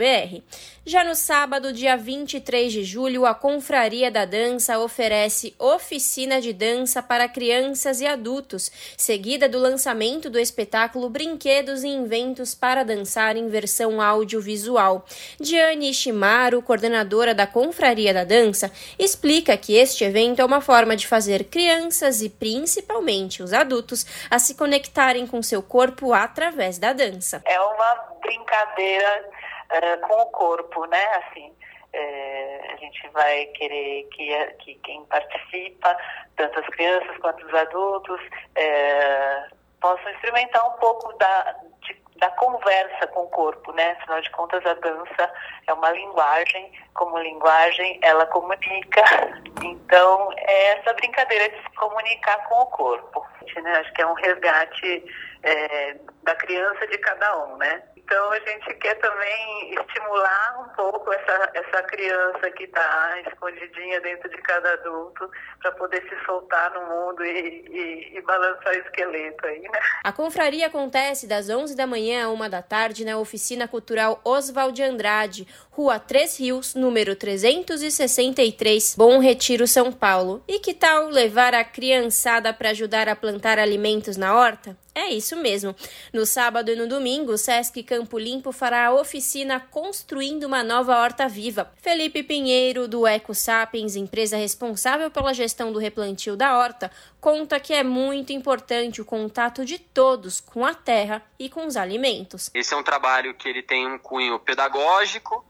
[0.85, 7.03] já no sábado, dia 23 de julho, a Confraria da Dança oferece oficina de dança
[7.03, 13.49] para crianças e adultos, seguida do lançamento do espetáculo Brinquedos e Inventos para Dançar em
[13.49, 15.05] versão audiovisual.
[15.41, 21.07] Diane Ishimaru, coordenadora da Confraria da Dança, explica que este evento é uma forma de
[21.07, 27.43] fazer crianças e principalmente os adultos a se conectarem com seu corpo através da dança.
[27.47, 29.25] É uma brincadeira
[29.71, 31.05] uh, com o corpo, né?
[31.17, 31.55] Assim,
[31.93, 35.97] é, a gente vai querer que, que quem participa,
[36.37, 38.21] tanto as crianças quanto os adultos,
[38.55, 39.49] é,
[39.81, 43.93] possam experimentar um pouco da, de, da conversa com o corpo, né?
[43.93, 45.33] Afinal de contas, a dança
[45.67, 49.03] é uma linguagem, como linguagem, ela comunica.
[49.65, 53.27] Então, é essa brincadeira de se comunicar com o corpo.
[53.57, 53.73] Né?
[53.79, 55.05] Acho que é um resgate
[55.43, 57.83] é, da criança de cada um, né?
[58.07, 64.31] Então a gente quer também estimular um pouco essa, essa criança que está escondidinha dentro
[64.31, 65.29] de cada adulto
[65.61, 69.81] para poder se soltar no mundo e, e, e, balançar o esqueleto aí, né?
[70.05, 74.81] A confraria acontece das 11 da manhã a 1 da tarde na Oficina Cultural Oswald
[74.81, 75.45] Andrade,
[75.77, 80.43] Rua Três Rios, número 363, Bom Retiro, São Paulo.
[80.49, 84.75] E que tal levar a criançada para ajudar a plantar alimentos na horta?
[84.95, 85.77] É isso mesmo.
[86.15, 90.97] No sábado e no domingo, o Sesc Campo Limpo fará a oficina Construindo uma Nova
[90.97, 91.71] Horta Viva.
[91.83, 97.75] Felipe Pinheiro, do Eco Sapiens, empresa responsável pela gestão do replantio da horta, conta que
[97.75, 102.51] é muito importante o contato de todos com a terra e com os alimentos.
[102.55, 105.45] Esse é um trabalho que ele tem um cunho pedagógico,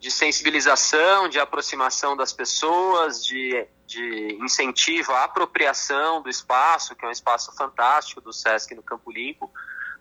[0.00, 7.08] de sensibilização, de aproximação das pessoas, de, de incentivo à apropriação do espaço, que é
[7.08, 9.52] um espaço fantástico do SESC no Campo Limpo,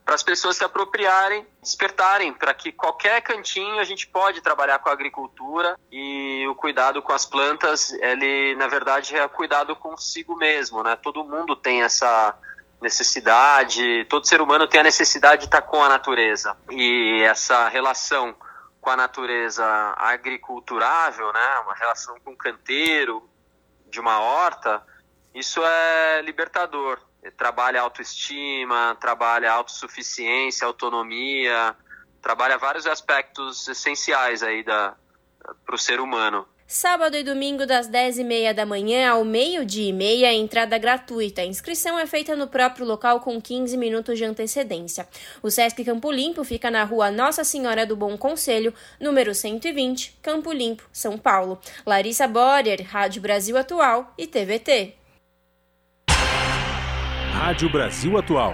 [0.05, 4.89] para as pessoas se apropriarem, despertarem para que qualquer cantinho a gente pode trabalhar com
[4.89, 10.81] a agricultura e o cuidado com as plantas, ele na verdade é cuidado consigo mesmo,
[10.81, 10.95] né?
[10.95, 12.35] Todo mundo tem essa
[12.81, 18.33] necessidade, todo ser humano tem a necessidade de estar com a natureza e essa relação
[18.81, 19.65] com a natureza
[19.97, 23.29] agriculturável, né, uma relação com o canteiro,
[23.89, 24.85] de uma horta,
[25.33, 26.99] isso é libertador.
[27.35, 31.75] Trabalha autoestima, trabalha autossuficiência, autonomia,
[32.21, 34.95] trabalha vários aspectos essenciais aí para
[35.73, 36.47] o ser humano.
[36.71, 41.41] Sábado e domingo, das 10h30 da manhã ao meio-dia e meia, entrada gratuita.
[41.41, 45.07] A inscrição é feita no próprio local com 15 minutos de antecedência.
[45.41, 50.51] O Sesc Campo Limpo fica na rua Nossa Senhora do Bom Conselho, número 120, Campo
[50.51, 51.59] Limpo, São Paulo.
[51.87, 54.93] Larissa Borer, Rádio Brasil Atual e TVT.
[57.31, 58.53] Rádio Brasil Atual.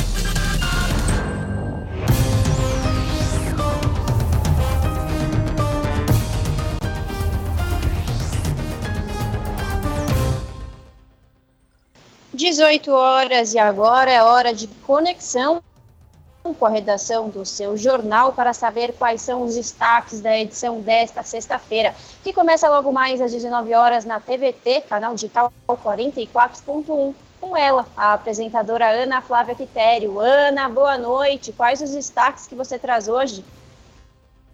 [12.41, 15.61] 18 horas e agora é hora de conexão
[16.41, 21.21] com a redação do seu jornal para saber quais são os destaques da edição desta
[21.21, 27.13] sexta-feira, que começa logo mais às 19 horas na TVT, canal digital 44.1.
[27.39, 30.19] Com ela, a apresentadora Ana Flávia Quitério.
[30.19, 31.53] Ana, boa noite.
[31.53, 33.45] Quais os destaques que você traz hoje?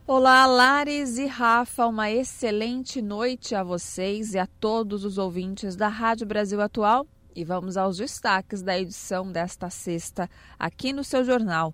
[0.05, 5.87] Olá, Lares e Rafa, uma excelente noite a vocês e a todos os ouvintes da
[5.87, 7.07] Rádio Brasil Atual
[7.37, 10.27] e vamos aos destaques da edição desta sexta
[10.57, 11.71] aqui no seu jornal.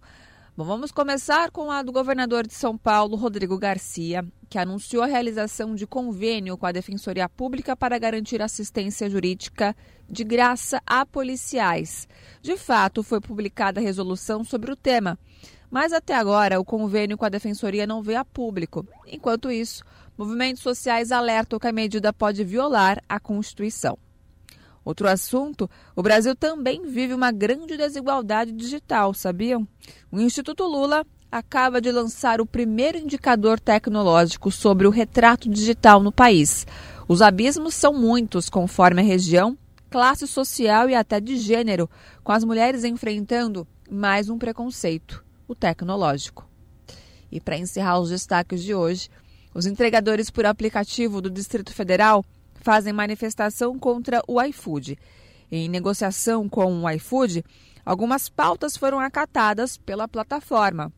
[0.57, 5.07] Bom, vamos começar com a do governador de São Paulo, Rodrigo Garcia, que anunciou a
[5.07, 9.73] realização de convênio com a Defensoria Pública para garantir assistência jurídica
[10.07, 12.09] de graça a policiais.
[12.41, 15.17] De fato, foi publicada a resolução sobre o tema,
[15.71, 18.85] mas até agora o convênio com a Defensoria não veio a público.
[19.07, 19.81] Enquanto isso,
[20.17, 23.97] movimentos sociais alertam que a medida pode violar a Constituição.
[24.83, 29.67] Outro assunto: o Brasil também vive uma grande desigualdade digital, sabiam?
[30.11, 36.11] O Instituto Lula acaba de lançar o primeiro indicador tecnológico sobre o retrato digital no
[36.11, 36.67] país.
[37.07, 39.57] Os abismos são muitos, conforme a região,
[39.89, 41.89] classe social e até de gênero,
[42.23, 46.47] com as mulheres enfrentando mais um preconceito, o tecnológico.
[47.31, 49.09] E para encerrar os destaques de hoje,
[49.53, 52.23] os entregadores por aplicativo do Distrito Federal
[52.63, 54.97] fazem manifestação contra o iFood.
[55.51, 57.43] Em negociação com o iFood,
[57.85, 60.91] algumas pautas foram acatadas pela plataforma,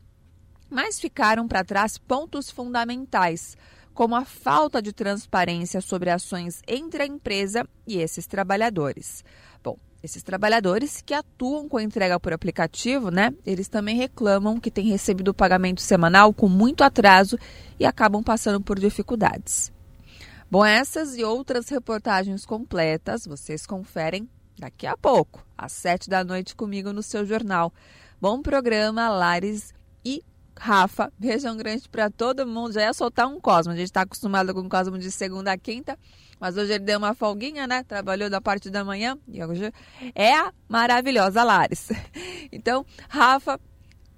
[0.70, 3.56] mas ficaram para trás pontos fundamentais,
[3.92, 9.24] como a falta de transparência sobre ações entre a empresa e esses trabalhadores.
[9.62, 13.34] Bom, esses trabalhadores que atuam com a entrega por aplicativo, né?
[13.44, 17.36] Eles também reclamam que têm recebido o pagamento semanal com muito atraso
[17.80, 19.74] e acabam passando por dificuldades.
[20.48, 26.54] Bom, essas e outras reportagens completas vocês conferem daqui a pouco, às sete da noite,
[26.54, 27.74] comigo no seu jornal.
[28.20, 29.74] Bom programa, Lares
[30.04, 30.22] e
[30.56, 31.12] Rafa.
[31.18, 32.72] Beijão grande para todo mundo.
[32.72, 33.72] Já ia soltar um Cosmo.
[33.72, 35.98] A gente está acostumado com o Cosmo de segunda a quinta,
[36.38, 37.82] mas hoje ele deu uma folguinha, né?
[37.82, 39.72] Trabalhou da parte da manhã e hoje
[40.14, 41.90] é a maravilhosa Lares.
[42.52, 43.60] Então, Rafa,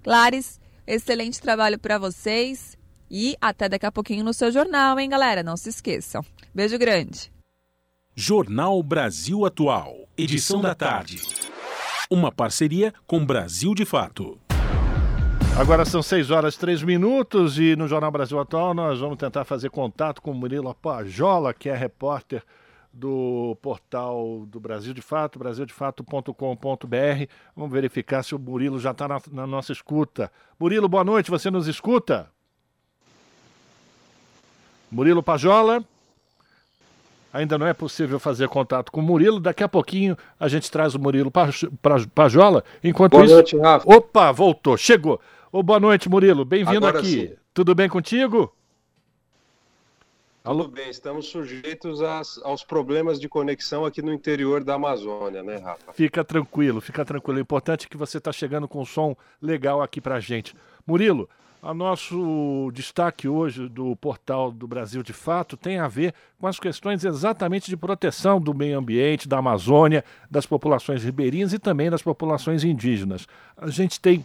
[0.05, 2.77] Lares, excelente trabalho para vocês.
[3.09, 5.41] E até daqui a pouquinho no seu jornal, hein, galera?
[5.41, 6.23] Não se esqueçam.
[6.53, 7.31] Beijo grande.
[8.15, 11.21] Jornal Brasil Atual, edição da tarde.
[12.11, 14.37] Uma parceria com Brasil de Fato.
[15.57, 19.43] Agora são 6 horas e 3 minutos e no Jornal Brasil Atual nós vamos tentar
[19.45, 22.43] fazer contato com o Murilo Pajola, que é repórter
[22.91, 27.31] do portal do Brasil de Fato, brasildefato.com.br.
[27.55, 30.31] Vamos verificar se o Murilo já está na, na nossa escuta.
[30.59, 32.29] Murilo, boa noite, você nos escuta?
[34.91, 35.83] Murilo Pajola.
[37.31, 39.39] Ainda não é possível fazer contato com o Murilo.
[39.39, 41.31] Daqui a pouquinho a gente traz o Murilo
[42.13, 42.63] Pajola.
[42.83, 43.33] Enquanto boa isso.
[43.33, 43.95] Boa noite, Rafa.
[43.95, 45.21] Opa, voltou, chegou.
[45.51, 46.43] Ô, boa noite, Murilo.
[46.43, 47.27] Bem-vindo aqui.
[47.27, 47.35] Sim.
[47.53, 48.51] Tudo bem contigo?
[50.43, 50.63] Alô?
[50.63, 55.57] Tudo bem, estamos sujeitos às, aos problemas de conexão aqui no interior da Amazônia, né,
[55.57, 55.93] Rafa?
[55.93, 57.37] Fica tranquilo, fica tranquilo.
[57.37, 60.55] O importante é que você está chegando com um som legal aqui pra gente.
[60.87, 61.29] Murilo,
[61.61, 66.59] o nosso destaque hoje do portal do Brasil de Fato tem a ver com as
[66.59, 72.01] questões exatamente de proteção do meio ambiente, da Amazônia, das populações ribeirinhas e também das
[72.01, 73.27] populações indígenas.
[73.57, 74.23] A gente tem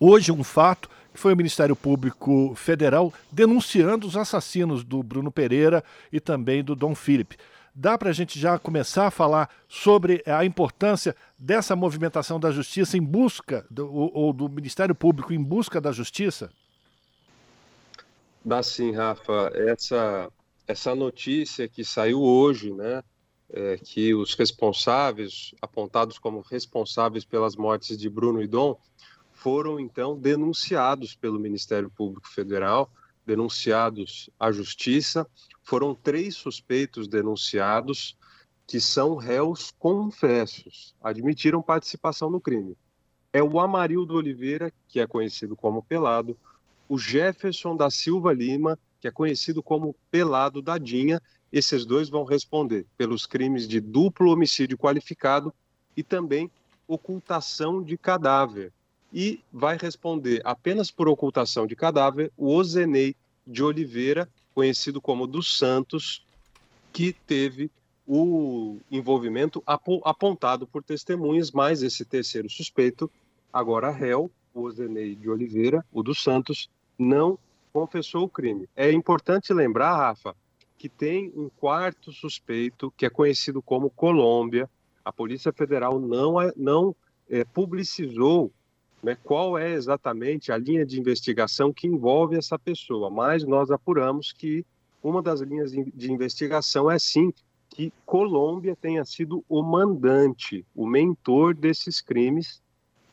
[0.00, 5.82] hoje um fato que foi o Ministério Público Federal denunciando os assassinos do Bruno Pereira
[6.12, 7.36] e também do Dom Felipe.
[7.80, 12.98] Dá para a gente já começar a falar sobre a importância dessa movimentação da justiça
[12.98, 16.50] em busca, do, ou do Ministério Público em busca da justiça?
[18.44, 19.52] Dá sim, Rafa.
[19.54, 20.28] Essa,
[20.66, 23.00] essa notícia que saiu hoje, né,
[23.48, 28.76] é, que os responsáveis, apontados como responsáveis pelas mortes de Bruno e Dom,
[29.32, 32.90] foram então denunciados pelo Ministério Público Federal,
[33.28, 35.26] denunciados à Justiça.
[35.62, 38.16] Foram três suspeitos denunciados
[38.66, 42.74] que são réus confessos, admitiram participação no crime.
[43.30, 46.38] É o Amarildo Oliveira, que é conhecido como Pelado,
[46.88, 51.20] o Jefferson da Silva Lima, que é conhecido como Pelado Dadinha,
[51.52, 55.52] esses dois vão responder pelos crimes de duplo homicídio qualificado
[55.94, 56.50] e também
[56.86, 58.72] ocultação de cadáver.
[59.12, 65.56] E vai responder apenas por ocultação de cadáver o Ozenei de Oliveira, conhecido como dos
[65.56, 66.26] Santos,
[66.92, 67.70] que teve
[68.06, 73.10] o envolvimento apontado por testemunhas, mas esse terceiro suspeito,
[73.52, 77.38] agora réu, o Ozenei de Oliveira, o dos Santos, não
[77.72, 78.68] confessou o crime.
[78.74, 80.34] É importante lembrar, Rafa,
[80.76, 84.68] que tem um quarto suspeito que é conhecido como Colômbia.
[85.04, 86.96] A Polícia Federal não, não
[87.28, 88.50] é, publicizou
[89.02, 94.32] né, qual é exatamente a linha de investigação que envolve essa pessoa, mas nós apuramos
[94.32, 94.64] que
[95.02, 97.32] uma das linhas de investigação é sim
[97.68, 102.60] que Colômbia tenha sido o mandante, o mentor desses crimes,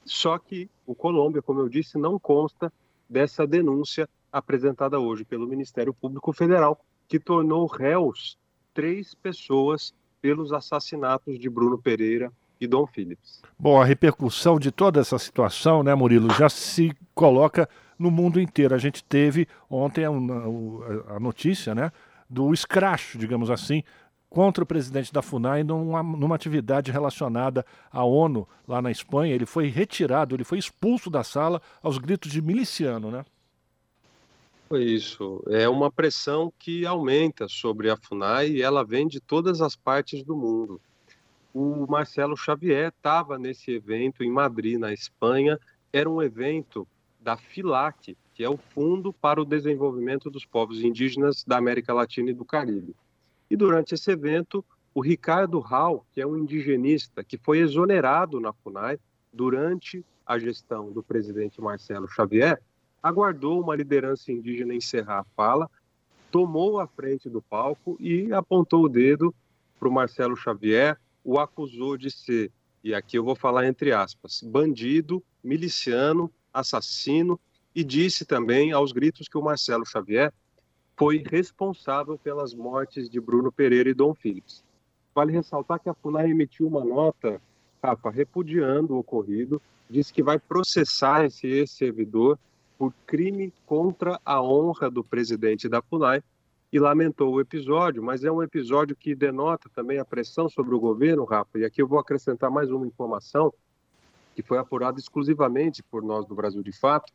[0.03, 2.71] só que o Colômbia, como eu disse, não consta
[3.07, 8.38] dessa denúncia apresentada hoje pelo Ministério Público Federal, que tornou réus
[8.73, 13.41] três pessoas pelos assassinatos de Bruno Pereira e Dom Phillips.
[13.58, 18.76] Bom, a repercussão de toda essa situação, né, Murilo, já se coloca no mundo inteiro.
[18.76, 21.91] A gente teve ontem a, notícia, né,
[22.30, 23.84] do escracho, digamos assim,
[24.30, 29.34] contra o presidente da FUNAI numa, numa atividade relacionada à ONU lá na Espanha.
[29.34, 33.26] Ele foi retirado, ele foi expulso da sala aos gritos de miliciano, né?
[34.68, 35.43] Foi isso.
[35.47, 40.24] É uma pressão que aumenta sobre a FUNAI e ela vem de todas as partes
[40.24, 40.82] do mundo.
[41.58, 45.58] O Marcelo Xavier estava nesse evento em Madrid, na Espanha.
[45.93, 46.86] Era um evento
[47.18, 52.30] da FILAC, que é o Fundo para o Desenvolvimento dos Povos Indígenas da América Latina
[52.30, 52.93] e do Caribe.
[53.49, 58.51] E durante esse evento, o Ricardo Hall, que é um indigenista que foi exonerado na
[58.51, 58.99] FUNAI
[59.32, 62.62] durante a gestão do presidente Marcelo Xavier,
[63.01, 65.72] aguardou uma liderança indígena encerrar a fala,
[66.30, 69.34] tomou a frente do palco e apontou o dedo
[69.80, 72.51] para o Marcelo Xavier, o acusou de ser,
[72.84, 77.39] e aqui eu vou falar entre aspas, bandido, miliciano, assassino,
[77.73, 80.32] e disse também aos gritos que o Marcelo Xavier
[80.95, 84.63] foi responsável pelas mortes de Bruno Pereira e Dom Phillips.
[85.15, 87.41] Vale ressaltar que a FUNAI emitiu uma nota,
[87.84, 92.38] Rafa, repudiando o ocorrido, disse que vai processar esse ex-servidor
[92.78, 96.23] por crime contra a honra do presidente da FUNAI
[96.76, 100.80] e lamentou o episódio, mas é um episódio que denota também a pressão sobre o
[100.80, 101.57] governo, Rafa.
[101.57, 103.53] E aqui eu vou acrescentar mais uma informação
[104.36, 107.13] que foi apurada exclusivamente por nós do Brasil de Fato,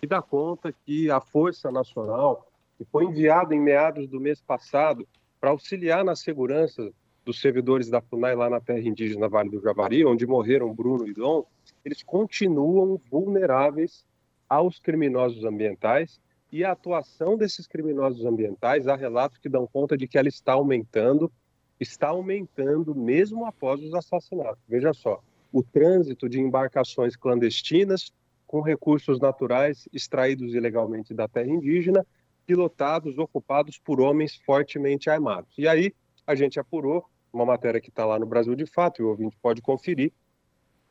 [0.00, 2.46] que dá conta que a Força Nacional,
[2.78, 5.04] que foi enviada em meados do mês passado
[5.40, 6.92] para auxiliar na segurança
[7.24, 11.12] dos servidores da FUNAI lá na terra indígena Vale do Javari, onde morreram Bruno e
[11.12, 11.44] Dom,
[11.84, 14.04] eles continuam vulneráveis
[14.48, 16.20] aos criminosos ambientais
[16.52, 20.52] e a atuação desses criminosos ambientais, há relatos que dão conta de que ela está
[20.54, 21.30] aumentando,
[21.78, 24.62] está aumentando mesmo após os assassinatos.
[24.68, 25.22] Veja só,
[25.52, 28.12] o trânsito de embarcações clandestinas
[28.46, 32.04] com recursos naturais extraídos ilegalmente da terra indígena,
[32.44, 35.52] pilotados, ocupados por homens fortemente armados.
[35.56, 35.94] E aí
[36.26, 39.36] a gente apurou, uma matéria que está lá no Brasil de Fato, e o ouvinte
[39.40, 40.12] pode conferir,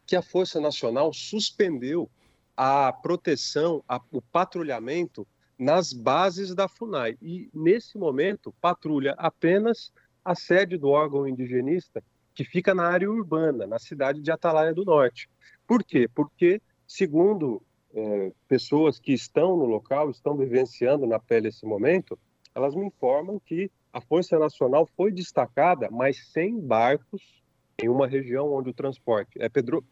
[0.05, 2.09] que a Força Nacional suspendeu
[2.55, 5.27] a proteção, a, o patrulhamento
[5.59, 7.17] nas bases da FUNAI.
[7.21, 9.91] E, nesse momento, patrulha apenas
[10.23, 12.01] a sede do órgão indigenista,
[12.33, 15.29] que fica na área urbana, na cidade de Atalaia do Norte.
[15.67, 16.07] Por quê?
[16.07, 17.61] Porque, segundo
[17.93, 22.17] é, pessoas que estão no local, estão vivenciando na pele esse momento,
[22.55, 27.21] elas me informam que a Força Nacional foi destacada, mas sem barcos,
[27.81, 29.49] em uma região onde o transporte é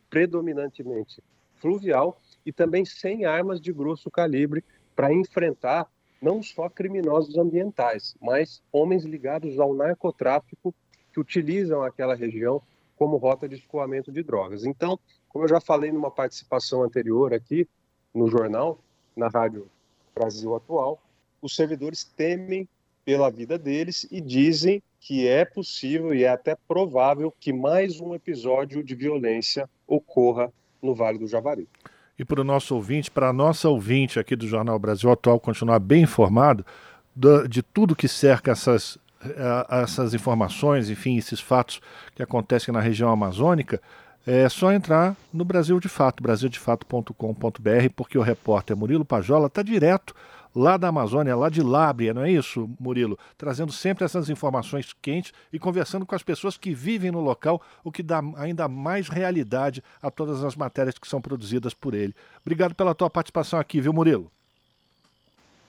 [0.10, 1.22] predominantemente
[1.56, 4.64] fluvial e também sem armas de grosso calibre
[4.98, 5.88] para enfrentar
[6.20, 10.74] não só criminosos ambientais, mas homens ligados ao narcotráfico
[11.14, 12.60] que utilizam aquela região
[12.98, 14.66] como rota de escoamento de drogas.
[14.66, 15.00] Então,
[15.30, 17.68] como eu já falei numa participação anterior aqui
[18.12, 18.80] no jornal,
[19.16, 19.70] na Rádio
[20.16, 21.00] Brasil Atual,
[21.44, 22.68] os servidores temem
[23.06, 28.16] pela vida deles e dizem que é possível e é até provável que mais um
[28.16, 30.52] episódio de violência ocorra
[30.82, 31.68] no Vale do Javari.
[32.18, 35.80] E para o nosso ouvinte, para a nossa ouvinte aqui do Jornal Brasil Atual continuar
[35.80, 36.66] bem informado
[37.50, 41.82] de tudo que cerca essas, eh, essas informações, enfim, esses fatos
[42.16, 43.82] que acontecem na região amazônica,
[44.26, 50.14] é só entrar no Brasil de Fato, brasildefato.com.br, porque o repórter Murilo Pajola está direto
[50.58, 53.18] lá da Amazônia, lá de Lábria, não é isso, Murilo?
[53.38, 57.92] Trazendo sempre essas informações quentes e conversando com as pessoas que vivem no local, o
[57.92, 62.16] que dá ainda mais realidade a todas as matérias que são produzidas por ele.
[62.42, 64.32] Obrigado pela tua participação aqui, viu, Murilo?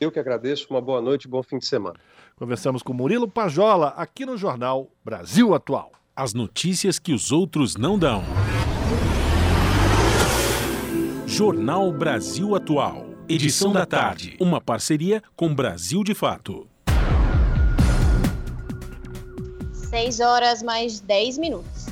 [0.01, 1.97] Eu que agradeço, uma boa noite e bom fim de semana.
[2.37, 5.93] Conversamos com Murilo Pajola aqui no Jornal Brasil Atual.
[6.17, 8.23] As notícias que os outros não dão.
[11.27, 13.08] Jornal Brasil Atual.
[13.31, 14.39] Edição da tarde.
[14.41, 16.67] Uma parceria com Brasil de Fato.
[19.91, 21.89] 6 horas mais 10 minutos.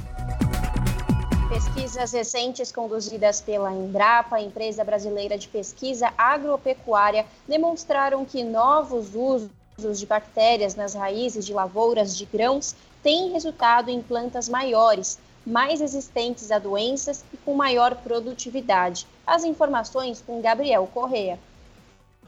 [1.50, 10.06] Pesquisas recentes conduzidas pela Embrapa, empresa brasileira de pesquisa agropecuária, demonstraram que novos usos de
[10.06, 16.58] bactérias nas raízes de lavouras de grãos têm resultado em plantas maiores, mais resistentes a
[16.58, 19.06] doenças e com maior produtividade.
[19.26, 21.38] As informações com Gabriel Correa.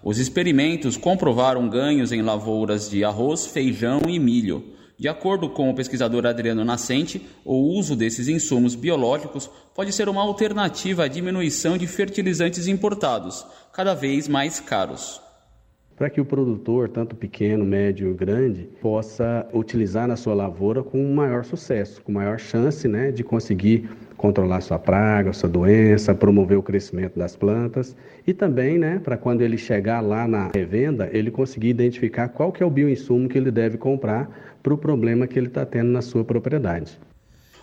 [0.02, 4.74] Os experimentos comprovaram ganhos em lavouras de arroz, feijão e milho.
[4.98, 10.22] De acordo com o pesquisador Adriano Nascente, o uso desses insumos biológicos pode ser uma
[10.22, 15.20] alternativa à diminuição de fertilizantes importados, cada vez mais caros
[15.98, 21.44] para que o produtor, tanto pequeno, médio, grande, possa utilizar na sua lavoura com maior
[21.44, 27.18] sucesso, com maior chance né, de conseguir controlar sua praga, sua doença, promover o crescimento
[27.18, 32.28] das plantas e também, né, para quando ele chegar lá na revenda, ele conseguir identificar
[32.28, 34.30] qual que é o bioinsumo que ele deve comprar
[34.62, 36.98] para o problema que ele está tendo na sua propriedade.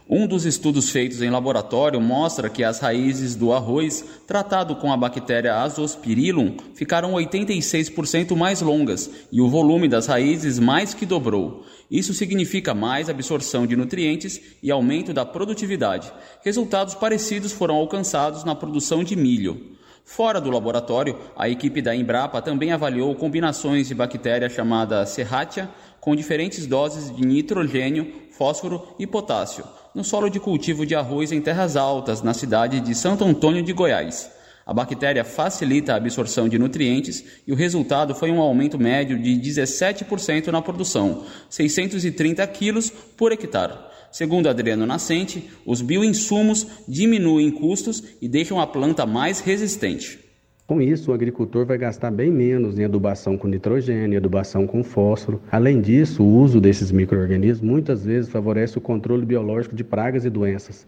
[0.08, 4.98] Um dos estudos feitos em laboratório mostra que as raízes do arroz, tratado com a
[4.98, 11.66] bactéria Azospirillum, ficaram 86% mais longas e o volume das raízes mais que dobrou.
[11.90, 16.14] Isso significa mais absorção de nutrientes e aumento da produtividade.
[16.44, 19.76] Resultados parecidos foram alcançados na produção de milho.
[20.04, 25.68] Fora do laboratório, a equipe da Embrapa também avaliou combinações de bactéria chamada Serratia
[26.06, 31.40] com diferentes doses de nitrogênio, fósforo e potássio no solo de cultivo de arroz em
[31.40, 34.30] terras altas, na cidade de Santo Antônio de Goiás.
[34.66, 39.32] A bactéria facilita a absorção de nutrientes e o resultado foi um aumento médio de
[39.36, 43.78] 17% na produção, 630 quilos por hectare.
[44.12, 50.25] Segundo Adriano Nascente, os bioinsumos diminuem custos e deixam a planta mais resistente.
[50.68, 55.40] Com isso, o agricultor vai gastar bem menos em adubação com nitrogênio, adubação com fósforo.
[55.52, 60.30] Além disso, o uso desses micro-organismos muitas vezes favorece o controle biológico de pragas e
[60.30, 60.88] doenças.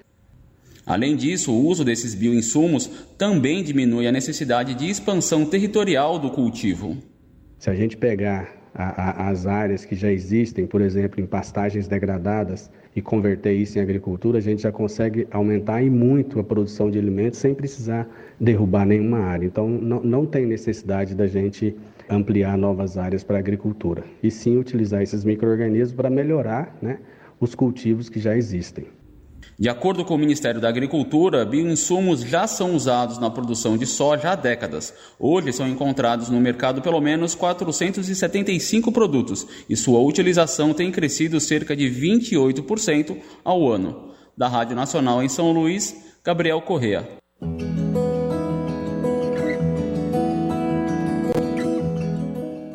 [0.83, 2.89] Além disso, o uso desses bioinsumos
[3.19, 6.97] também diminui a necessidade de expansão territorial do cultivo.
[7.59, 11.87] Se a gente pegar a, a, as áreas que já existem, por exemplo, em pastagens
[11.87, 16.89] degradadas, e converter isso em agricultura, a gente já consegue aumentar e muito a produção
[16.89, 18.09] de alimentos sem precisar
[18.39, 19.45] derrubar nenhuma área.
[19.45, 21.75] Então, não, não tem necessidade da gente
[22.09, 26.97] ampliar novas áreas para a agricultura, e sim utilizar esses micro-organismos para melhorar né,
[27.39, 28.85] os cultivos que já existem.
[29.59, 34.31] De acordo com o Ministério da Agricultura, bioinsumos já são usados na produção de soja
[34.31, 34.93] há décadas.
[35.19, 41.75] Hoje são encontrados no mercado pelo menos 475 produtos e sua utilização tem crescido cerca
[41.75, 44.11] de 28% ao ano.
[44.37, 47.07] Da Rádio Nacional em São Luís, Gabriel Correa.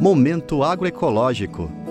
[0.01, 1.82] Momento agroecológico.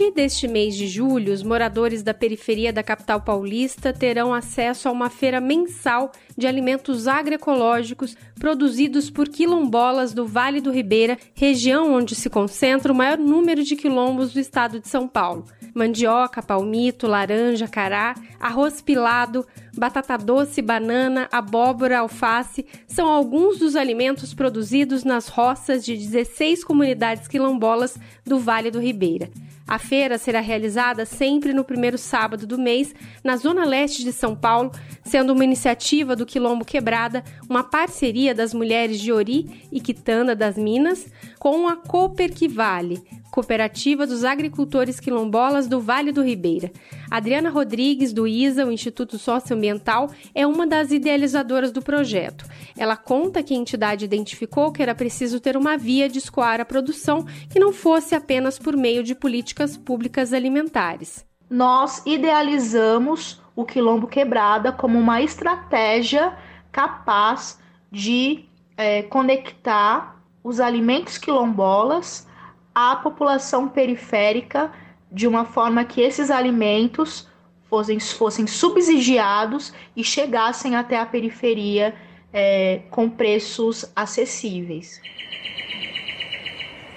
[0.00, 4.92] Partir deste mês de julho, os moradores da periferia da capital paulista terão acesso a
[4.92, 12.14] uma feira mensal de alimentos agroecológicos produzidos por quilombolas do Vale do Ribeira, região onde
[12.14, 15.44] se concentra o maior número de quilombos do estado de São Paulo.
[15.74, 19.46] Mandioca, palmito, laranja, cará, arroz pilado,
[19.76, 27.28] batata doce, banana, abóbora, alface são alguns dos alimentos produzidos nas roças de 16 comunidades
[27.28, 29.28] quilombolas do Vale do Ribeira.
[29.70, 32.92] A feira será realizada sempre no primeiro sábado do mês,
[33.22, 34.72] na zona leste de São Paulo,
[35.04, 40.58] sendo uma iniciativa do Quilombo Quebrada, uma parceria das mulheres de Ori e Quitanda das
[40.58, 41.06] Minas
[41.38, 43.00] com a Cooper que Vale,
[43.30, 46.72] Cooperativa dos Agricultores Quilombolas do Vale do Ribeira.
[47.10, 52.44] Adriana Rodrigues, do ISA, o Instituto Socioambiental, é uma das idealizadoras do projeto.
[52.76, 56.64] Ela conta que a entidade identificou que era preciso ter uma via de escoar a
[56.64, 61.24] produção que não fosse apenas por meio de políticas públicas alimentares.
[61.48, 66.36] Nós idealizamos o Quilombo Quebrada como uma estratégia
[66.72, 67.58] capaz
[67.90, 68.44] de
[68.76, 72.26] é, conectar os alimentos quilombolas
[72.74, 74.70] à população periférica
[75.10, 77.28] de uma forma que esses alimentos
[77.68, 81.94] fossem, fossem subsidiados e chegassem até a periferia
[82.32, 85.00] é, com preços acessíveis.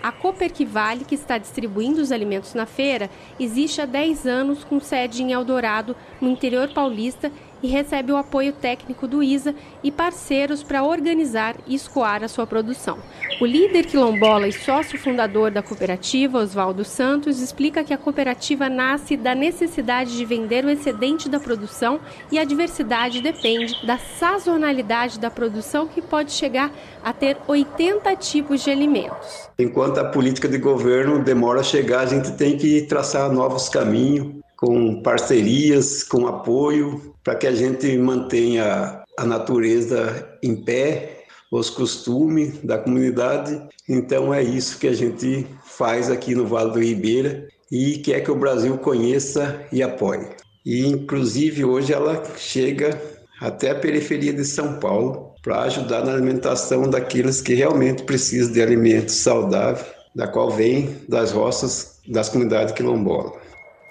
[0.02, 3.10] A Coperquivale, que está distribuindo os alimentos na feira,
[3.40, 7.32] existe há 10 anos com sede em Eldorado, no interior paulista,
[7.64, 12.46] e recebe o apoio técnico do ISA e parceiros para organizar e escoar a sua
[12.46, 13.00] produção.
[13.40, 19.16] O líder quilombola e sócio fundador da cooperativa, Oswaldo Santos, explica que a cooperativa nasce
[19.16, 22.00] da necessidade de vender o excedente da produção
[22.30, 26.72] e a diversidade depende da sazonalidade da produção, que pode chegar
[27.02, 29.50] a ter 80 tipos de alimentos.
[29.58, 34.44] Enquanto a política de governo demora a chegar, a gente tem que traçar novos caminhos,
[34.58, 42.58] com parcerias, com apoio, para que a gente mantenha a natureza em pé, os costumes
[42.64, 43.62] da comunidade.
[43.88, 48.32] Então é isso que a gente faz aqui no Vale do Ribeira e quer que
[48.32, 50.28] o Brasil conheça e apoie.
[50.66, 53.00] E inclusive hoje ela chega
[53.40, 58.62] até a periferia de São Paulo para ajudar na alimentação daqueles que realmente precisam de
[58.62, 59.86] alimentos saudáveis,
[60.16, 63.43] da qual vem das roças das comunidades quilombolas.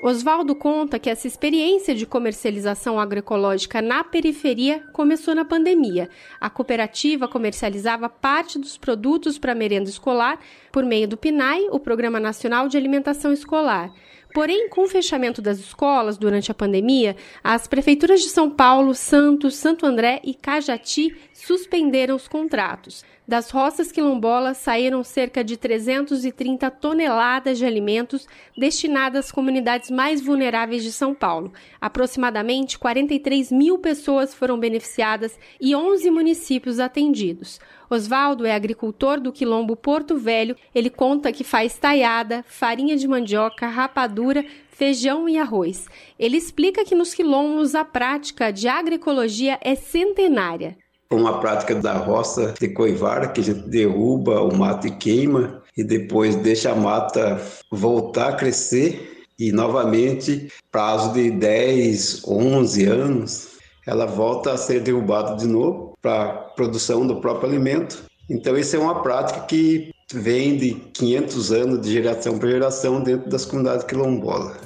[0.05, 6.11] Oswaldo conta que essa experiência de comercialização agroecológica na periferia começou na pandemia.
[6.41, 10.41] A cooperativa comercializava parte dos produtos para merenda escolar
[10.73, 13.93] por meio do PNAE, o Programa Nacional de Alimentação Escolar.
[14.35, 17.15] Porém, com o fechamento das escolas durante a pandemia,
[17.45, 21.15] as prefeituras de São Paulo, Santos, Santo André e Cajati
[21.47, 23.05] suspenderam os contratos.
[23.27, 30.85] Das roças quilombolas saíram cerca de 330 toneladas de alimentos destinadas às comunidades mais vulneráveis
[30.85, 31.53] de São Paulo.
[31.81, 37.59] Aproximadamente 43 mil pessoas foram beneficiadas e 11 municípios atendidos.
[37.91, 40.57] Oswaldo é agricultor do quilombo Porto Velho.
[40.75, 45.89] Ele conta que faz taiada, farinha de mandioca, rapadura, feijão e arroz.
[46.19, 50.77] Ele explica que nos quilombos a prática de agroecologia é centenária
[51.15, 55.83] uma prática da roça de coivara, que a gente derruba o mato e queima, e
[55.83, 57.41] depois deixa a mata
[57.71, 63.49] voltar a crescer, e novamente, prazo de 10, 11 anos,
[63.87, 68.05] ela volta a ser derrubada de novo para produção do próprio alimento.
[68.31, 73.29] Então, isso é uma prática que vem de 500 anos de geração para geração dentro
[73.29, 74.57] das comunidades quilombolas.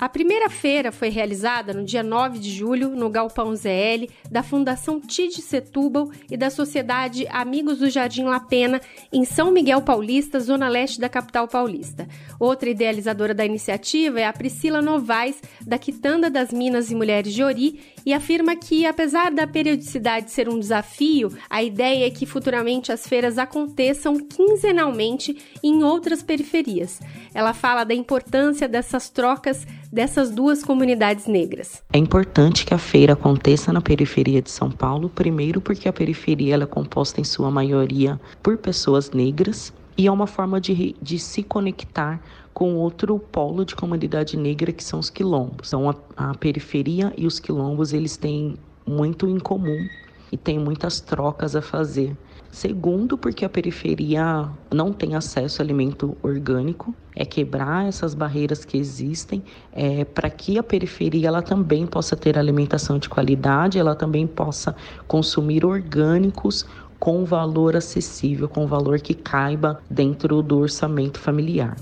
[0.00, 4.98] A primeira feira foi realizada no dia 9 de julho no Galpão ZL da Fundação
[4.98, 8.80] Tide Setúbal e da Sociedade Amigos do Jardim La Pena,
[9.12, 12.08] em São Miguel Paulista, zona leste da capital paulista.
[12.38, 17.44] Outra idealizadora da iniciativa é a Priscila Novaes, da Quitanda das Minas e Mulheres de
[17.44, 22.92] Ori, e afirma que, apesar da periodicidade ser um desafio, a ideia é que futuramente
[22.92, 27.00] as feiras aconteçam quinzenalmente em outras periferias.
[27.34, 31.82] Ela fala da importância dessas trocas dessas duas comunidades negras.
[31.92, 36.54] É importante que a feira aconteça na periferia de São Paulo, primeiro porque a periferia
[36.54, 41.42] é composta em sua maioria por pessoas negras e é uma forma de, de se
[41.42, 42.22] conectar
[42.60, 45.68] com outro polo de comunidade negra que são os quilombos.
[45.68, 48.54] Então a, a periferia e os quilombos eles têm
[48.86, 49.88] muito em comum
[50.30, 52.14] e tem muitas trocas a fazer.
[52.50, 58.76] Segundo, porque a periferia não tem acesso a alimento orgânico, é quebrar essas barreiras que
[58.76, 59.42] existem
[59.72, 64.76] é, para que a periferia ela também possa ter alimentação de qualidade, ela também possa
[65.08, 66.66] consumir orgânicos
[67.00, 71.74] com valor acessível, com valor que caiba dentro do orçamento familiar.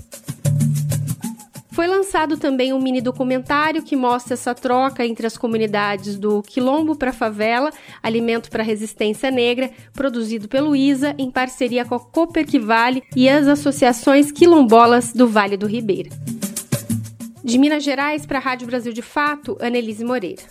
[1.71, 6.95] Foi lançado também um mini documentário que mostra essa troca entre as comunidades do Quilombo
[6.95, 7.71] para Favela,
[8.01, 14.31] Alimento para Resistência Negra, produzido pelo ISA em parceria com a Coperquivale e as associações
[14.31, 16.09] quilombolas do Vale do Ribeira.
[17.43, 20.43] De Minas Gerais para a Rádio Brasil de Fato, Annelise Moreira.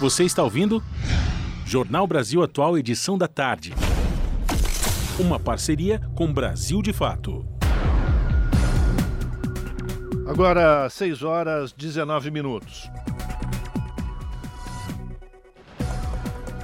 [0.00, 0.82] Você está ouvindo?
[1.66, 3.74] Jornal Brasil Atual, edição da tarde
[5.18, 7.44] uma parceria com Brasil de Fato.
[10.28, 12.88] Agora, 6 horas 19 minutos.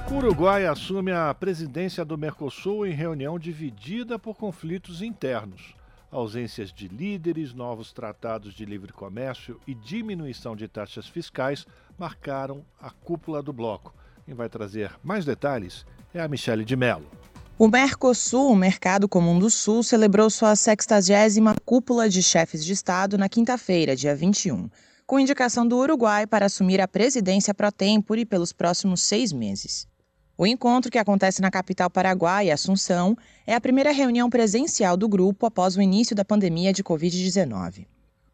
[0.09, 5.75] O Uruguai assume a presidência do Mercosul em reunião dividida por conflitos internos.
[6.11, 11.65] Ausências de líderes, novos tratados de livre comércio e diminuição de taxas fiscais
[11.97, 13.93] marcaram a cúpula do bloco.
[14.25, 17.09] Quem vai trazer mais detalhes é a Michele de Mello.
[17.57, 23.17] O Mercosul, o Mercado Comum do Sul, celebrou sua 60 cúpula de chefes de Estado
[23.17, 24.69] na quinta-feira, dia 21,
[25.05, 29.87] com indicação do Uruguai para assumir a presidência pro tempore pelos próximos seis meses.
[30.37, 33.17] O encontro, que acontece na capital paraguaia, Assunção,
[33.47, 37.87] é a primeira reunião presencial do grupo após o início da pandemia de Covid-19.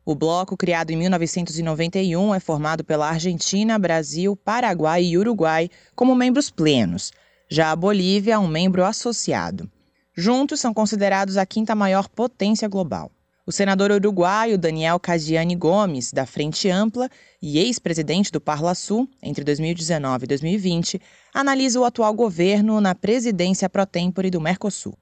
[0.03, 6.49] O bloco, criado em 1991, é formado pela Argentina, Brasil, Paraguai e Uruguai como membros
[6.49, 7.11] plenos,
[7.47, 9.69] já a Bolívia, um membro associado.
[10.15, 13.11] Juntos, são considerados a quinta maior potência global.
[13.43, 17.09] O senador uruguaio Daniel Cadiani Gomes, da Frente Ampla
[17.41, 21.01] e ex-presidente do Parla Sul entre 2019 e 2020,
[21.33, 24.93] analisa o atual governo na presidência pro tempore do Mercosul.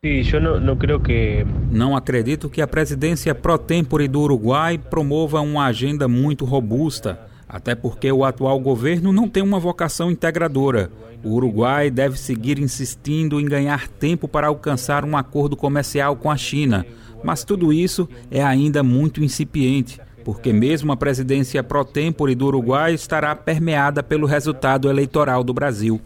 [1.70, 7.76] Não acredito que a presidência pro tempore do Uruguai promova uma agenda muito robusta, até
[7.76, 10.90] porque o atual governo não tem uma vocação integradora.
[11.22, 16.38] O Uruguai deve seguir insistindo em ganhar tempo para alcançar um acordo comercial com a
[16.38, 16.86] China,
[17.24, 22.94] mas tudo isso é ainda muito incipiente, porque mesmo a presidência pro tempore do Uruguai
[22.94, 26.02] estará permeada pelo resultado eleitoral do Brasil.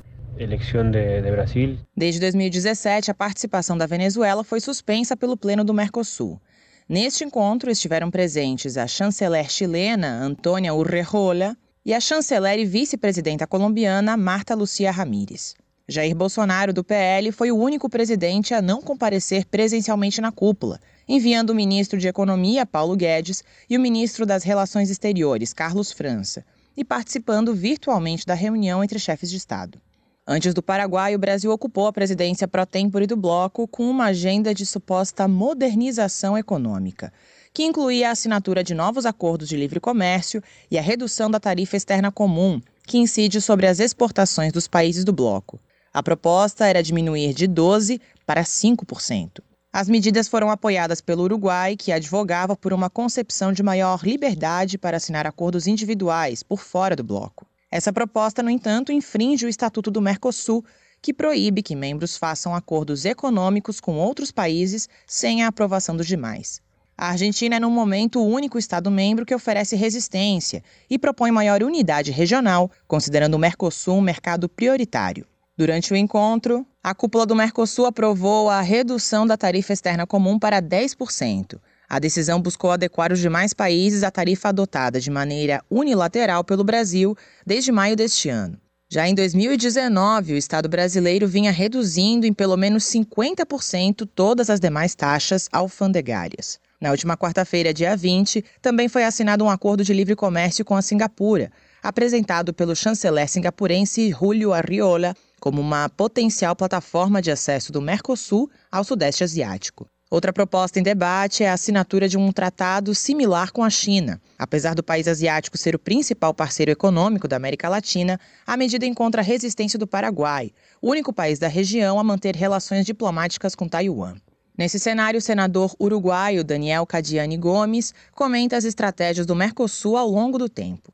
[1.95, 6.41] Desde 2017, a participação da Venezuela foi suspensa pelo Pleno do Mercosul.
[6.89, 14.17] Neste encontro estiveram presentes a chanceler chilena Antônia Urrejola e a chanceler e vice-presidenta colombiana
[14.17, 15.55] Marta Lucia Ramírez.
[15.85, 21.49] Jair Bolsonaro, do PL, foi o único presidente a não comparecer presencialmente na cúpula, enviando
[21.49, 26.45] o ministro de Economia, Paulo Guedes, e o ministro das Relações Exteriores, Carlos França,
[26.77, 29.77] e participando virtualmente da reunião entre chefes de Estado.
[30.25, 34.53] Antes do Paraguai, o Brasil ocupou a presidência pro tempore do bloco com uma agenda
[34.53, 37.11] de suposta modernização econômica,
[37.53, 40.41] que incluía a assinatura de novos acordos de livre comércio
[40.71, 45.11] e a redução da tarifa externa comum, que incide sobre as exportações dos países do
[45.11, 45.59] bloco.
[45.93, 49.43] A proposta era diminuir de 12% para 5%.
[49.71, 54.97] As medidas foram apoiadas pelo Uruguai, que advogava por uma concepção de maior liberdade para
[54.97, 57.45] assinar acordos individuais por fora do bloco.
[57.69, 60.65] Essa proposta, no entanto, infringe o Estatuto do Mercosul,
[60.99, 66.59] que proíbe que membros façam acordos econômicos com outros países sem a aprovação dos demais.
[66.97, 72.11] A Argentina é, no momento, o único Estado-membro que oferece resistência e propõe maior unidade
[72.11, 75.27] regional, considerando o Mercosul um mercado prioritário.
[75.55, 80.59] Durante o encontro, a cúpula do Mercosul aprovou a redução da tarifa externa comum para
[80.59, 81.59] 10%.
[81.87, 87.15] A decisão buscou adequar os demais países à tarifa adotada de maneira unilateral pelo Brasil
[87.45, 88.57] desde maio deste ano.
[88.89, 94.95] Já em 2019, o Estado brasileiro vinha reduzindo em pelo menos 50% todas as demais
[94.95, 96.59] taxas alfandegárias.
[96.81, 100.81] Na última quarta-feira, dia 20, também foi assinado um acordo de livre comércio com a
[100.81, 101.51] Singapura,
[101.81, 108.81] apresentado pelo chanceler singapurense Julio Arriola como uma potencial plataforma de acesso do Mercosul ao
[108.81, 109.85] Sudeste Asiático.
[110.09, 114.21] Outra proposta em debate é a assinatura de um tratado similar com a China.
[114.39, 118.17] Apesar do país asiático ser o principal parceiro econômico da América Latina,
[118.47, 120.49] a medida encontra resistência do Paraguai,
[120.81, 124.15] o único país da região a manter relações diplomáticas com Taiwan.
[124.55, 130.37] Nesse cenário, o senador uruguaio Daniel Cadiani Gomes comenta as estratégias do Mercosul ao longo
[130.37, 130.93] do tempo.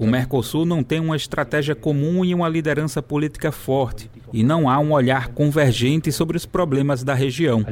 [0.00, 4.78] O Mercosul não tem uma estratégia comum e uma liderança política forte, e não há
[4.78, 7.62] um olhar convergente sobre os problemas da região.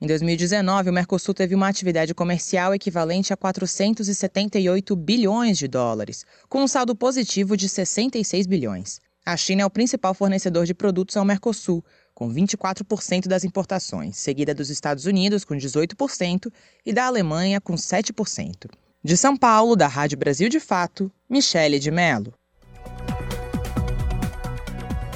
[0.00, 6.62] Em 2019, o Mercosul teve uma atividade comercial equivalente a 478 bilhões de dólares, com
[6.62, 8.98] um saldo positivo de 66 bilhões.
[9.26, 11.82] A China é o principal fornecedor de produtos ao Mercosul,
[12.14, 16.52] com 24% das importações, seguida dos Estados Unidos, com 18%,
[16.86, 18.70] e da Alemanha, com 7%.
[19.02, 22.32] De São Paulo, da Rádio Brasil de Fato, Michele de Mello.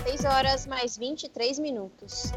[0.04, 2.32] 6 horas mais 23 minutos.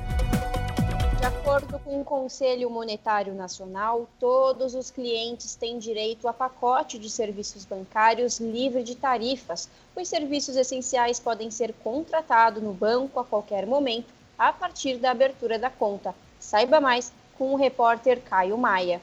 [1.19, 7.09] De acordo com o Conselho Monetário Nacional, todos os clientes têm direito a pacote de
[7.09, 9.69] serviços bancários livre de tarifas.
[9.95, 15.59] Os serviços essenciais podem ser contratados no banco a qualquer momento a partir da abertura
[15.59, 16.15] da conta.
[16.39, 18.99] Saiba mais com o repórter Caio Maia.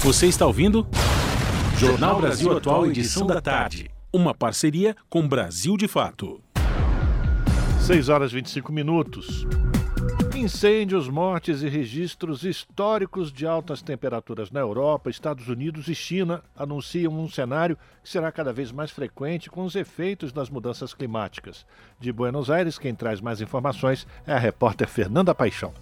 [0.00, 0.84] Você está ouvindo?
[1.78, 6.40] Jornal Brasil Atual, edição da tarde uma parceria com Brasil de Fato.
[7.80, 9.44] 6 horas e 25 minutos.
[10.36, 17.12] Incêndios, mortes e registros históricos de altas temperaturas na Europa, Estados Unidos e China anunciam
[17.12, 21.66] um cenário que será cada vez mais frequente com os efeitos das mudanças climáticas.
[21.98, 25.74] De Buenos Aires, quem traz mais informações é a repórter Fernanda Paixão.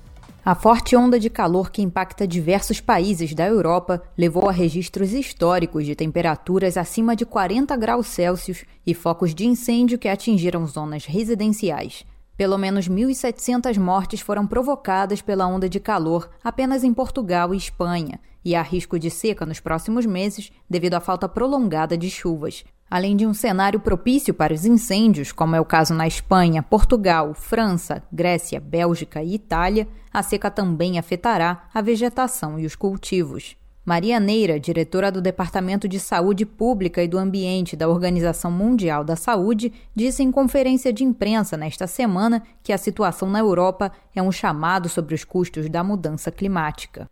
[0.45, 5.87] A forte onda de calor que impacta diversos países da Europa levou a registros históricos
[5.87, 12.05] de temperaturas acima de 40 graus Celsius e focos de incêndio que atingiram zonas residenciais.
[12.37, 18.19] Pelo menos 1.700 mortes foram provocadas pela onda de calor apenas em Portugal e Espanha,
[18.45, 22.65] e há risco de seca nos próximos meses devido à falta prolongada de chuvas.
[22.93, 27.33] Além de um cenário propício para os incêndios, como é o caso na Espanha, Portugal,
[27.33, 33.57] França, Grécia, Bélgica e Itália, a seca também afetará a vegetação e os cultivos.
[33.85, 39.17] Maria Neira, diretora do Departamento de Saúde Pública e do Ambiente da Organização Mundial da
[39.17, 44.31] Saúde, disse em conferência de imprensa nesta semana que a situação na Europa é um
[44.31, 47.11] chamado sobre os custos da mudança climática.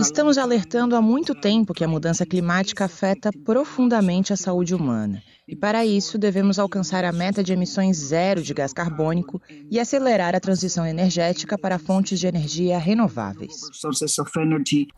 [0.00, 5.22] Estamos alertando há muito tempo que a mudança climática afeta profundamente a saúde humana.
[5.48, 10.36] E para isso, devemos alcançar a meta de emissões zero de gás carbônico e acelerar
[10.36, 13.62] a transição energética para fontes de energia renováveis.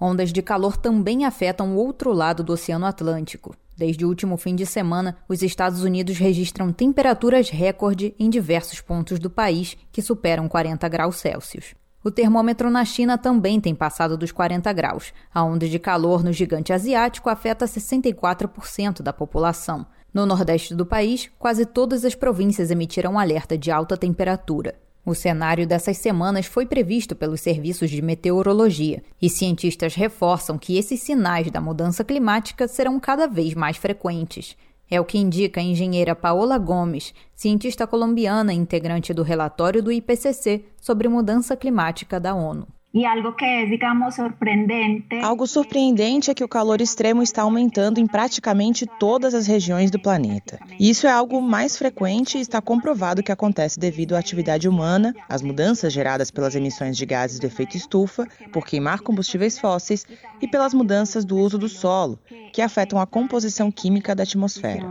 [0.00, 3.54] Ondas de calor também afetam o outro lado do Oceano Atlântico.
[3.76, 9.20] Desde o último fim de semana, os Estados Unidos registram temperaturas recorde em diversos pontos
[9.20, 11.76] do país que superam 40 graus Celsius.
[12.02, 15.12] O termômetro na China também tem passado dos 40 graus.
[15.32, 19.86] A onda de calor no gigante asiático afeta 64% da população.
[20.12, 24.74] No nordeste do país, quase todas as províncias emitiram alerta de alta temperatura.
[25.06, 31.00] O cenário dessas semanas foi previsto pelos serviços de meteorologia, e cientistas reforçam que esses
[31.00, 34.56] sinais da mudança climática serão cada vez mais frequentes.
[34.90, 40.64] É o que indica a engenheira Paola Gomes, cientista colombiana integrante do relatório do IPCC
[40.80, 42.66] sobre mudança climática da ONU.
[42.92, 45.14] E algo que é, digamos, surpreendente.
[45.22, 49.98] Algo surpreendente é que o calor extremo está aumentando em praticamente todas as regiões do
[49.98, 50.58] planeta.
[50.78, 55.40] Isso é algo mais frequente e está comprovado que acontece devido à atividade humana, às
[55.40, 60.04] mudanças geradas pelas emissões de gases de efeito estufa, por queimar combustíveis fósseis
[60.40, 62.18] e pelas mudanças do uso do solo,
[62.52, 64.84] que afetam a composição química da atmosfera.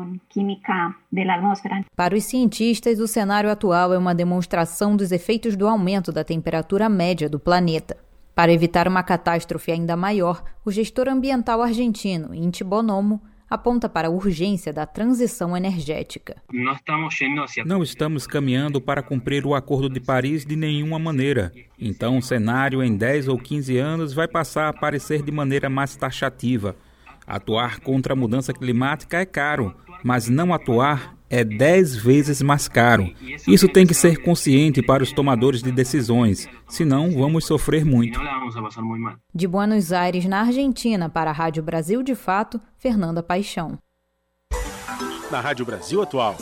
[1.96, 6.88] Para os cientistas, o cenário atual é uma demonstração dos efeitos do aumento da temperatura
[6.88, 7.98] média do planeta.
[8.36, 14.12] Para evitar uma catástrofe ainda maior, o gestor ambiental argentino, Inti Bonomo, aponta para a
[14.12, 16.36] urgência da transição energética.
[17.66, 21.52] Não estamos caminhando para cumprir o Acordo de Paris de nenhuma maneira.
[21.78, 25.96] Então, o cenário em 10 ou 15 anos vai passar a aparecer de maneira mais
[25.96, 26.76] taxativa.
[27.26, 33.14] Atuar contra a mudança climática é caro, mas não atuar é 10 vezes mais caro.
[33.48, 38.20] Isso tem que ser consciente para os tomadores de decisões, senão vamos sofrer muito.
[39.34, 43.78] De Buenos Aires, na Argentina, para a Rádio Brasil de Fato, Fernanda Paixão.
[45.32, 46.36] Na Rádio Brasil Atual,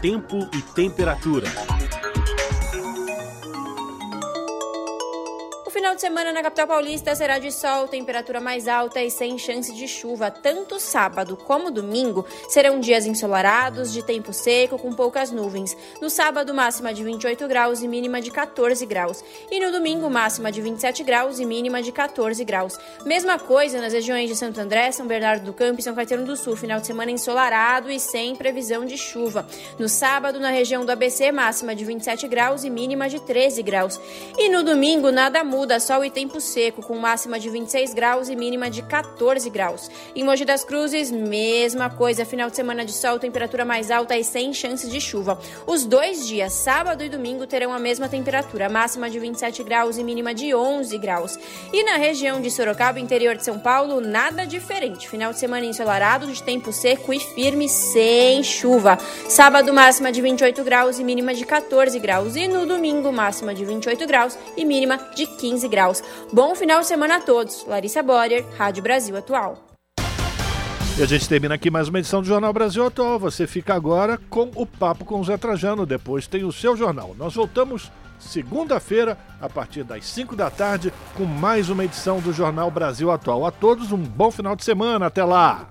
[0.00, 1.48] tempo e temperatura.
[5.72, 9.72] Final de semana na capital paulista será de sol, temperatura mais alta e sem chance
[9.72, 10.30] de chuva.
[10.30, 15.74] Tanto sábado como domingo serão dias ensolarados, de tempo seco, com poucas nuvens.
[15.98, 19.24] No sábado, máxima de 28 graus e mínima de 14 graus.
[19.50, 22.78] E no domingo, máxima de 27 graus e mínima de 14 graus.
[23.06, 26.36] Mesma coisa nas regiões de Santo André, São Bernardo do Campo e São Caetano do
[26.36, 26.54] Sul.
[26.54, 29.46] Final de semana ensolarado e sem previsão de chuva.
[29.78, 33.98] No sábado, na região do ABC, máxima de 27 graus e mínima de 13 graus.
[34.36, 38.28] E no domingo, nada muda Arruda, sol e tempo seco, com máxima de 26 graus
[38.28, 39.88] e mínima de 14 graus.
[40.12, 44.24] Em Mogi das Cruzes, mesma coisa, final de semana de sol, temperatura mais alta e
[44.24, 45.38] sem chances de chuva.
[45.64, 50.02] Os dois dias, sábado e domingo, terão a mesma temperatura, máxima de 27 graus e
[50.02, 51.38] mínima de 11 graus.
[51.72, 55.08] E na região de Sorocaba, interior de São Paulo, nada diferente.
[55.08, 58.98] Final de semana ensolarado, de tempo seco e firme, sem chuva.
[59.28, 62.34] Sábado, máxima de 28 graus e mínima de 14 graus.
[62.34, 66.02] E no domingo, máxima de 28 graus e mínima de 15 graus.
[66.32, 67.66] Bom final de semana a todos.
[67.66, 69.58] Larissa Borer, Rádio Brasil Atual.
[70.98, 73.18] E a gente termina aqui mais uma edição do Jornal Brasil Atual.
[73.18, 75.84] Você fica agora com o Papo com o Zé Trajano.
[75.84, 77.14] Depois tem o seu jornal.
[77.18, 82.70] Nós voltamos segunda-feira, a partir das 5 da tarde, com mais uma edição do Jornal
[82.70, 83.44] Brasil Atual.
[83.46, 85.06] A todos um bom final de semana.
[85.06, 85.66] Até lá!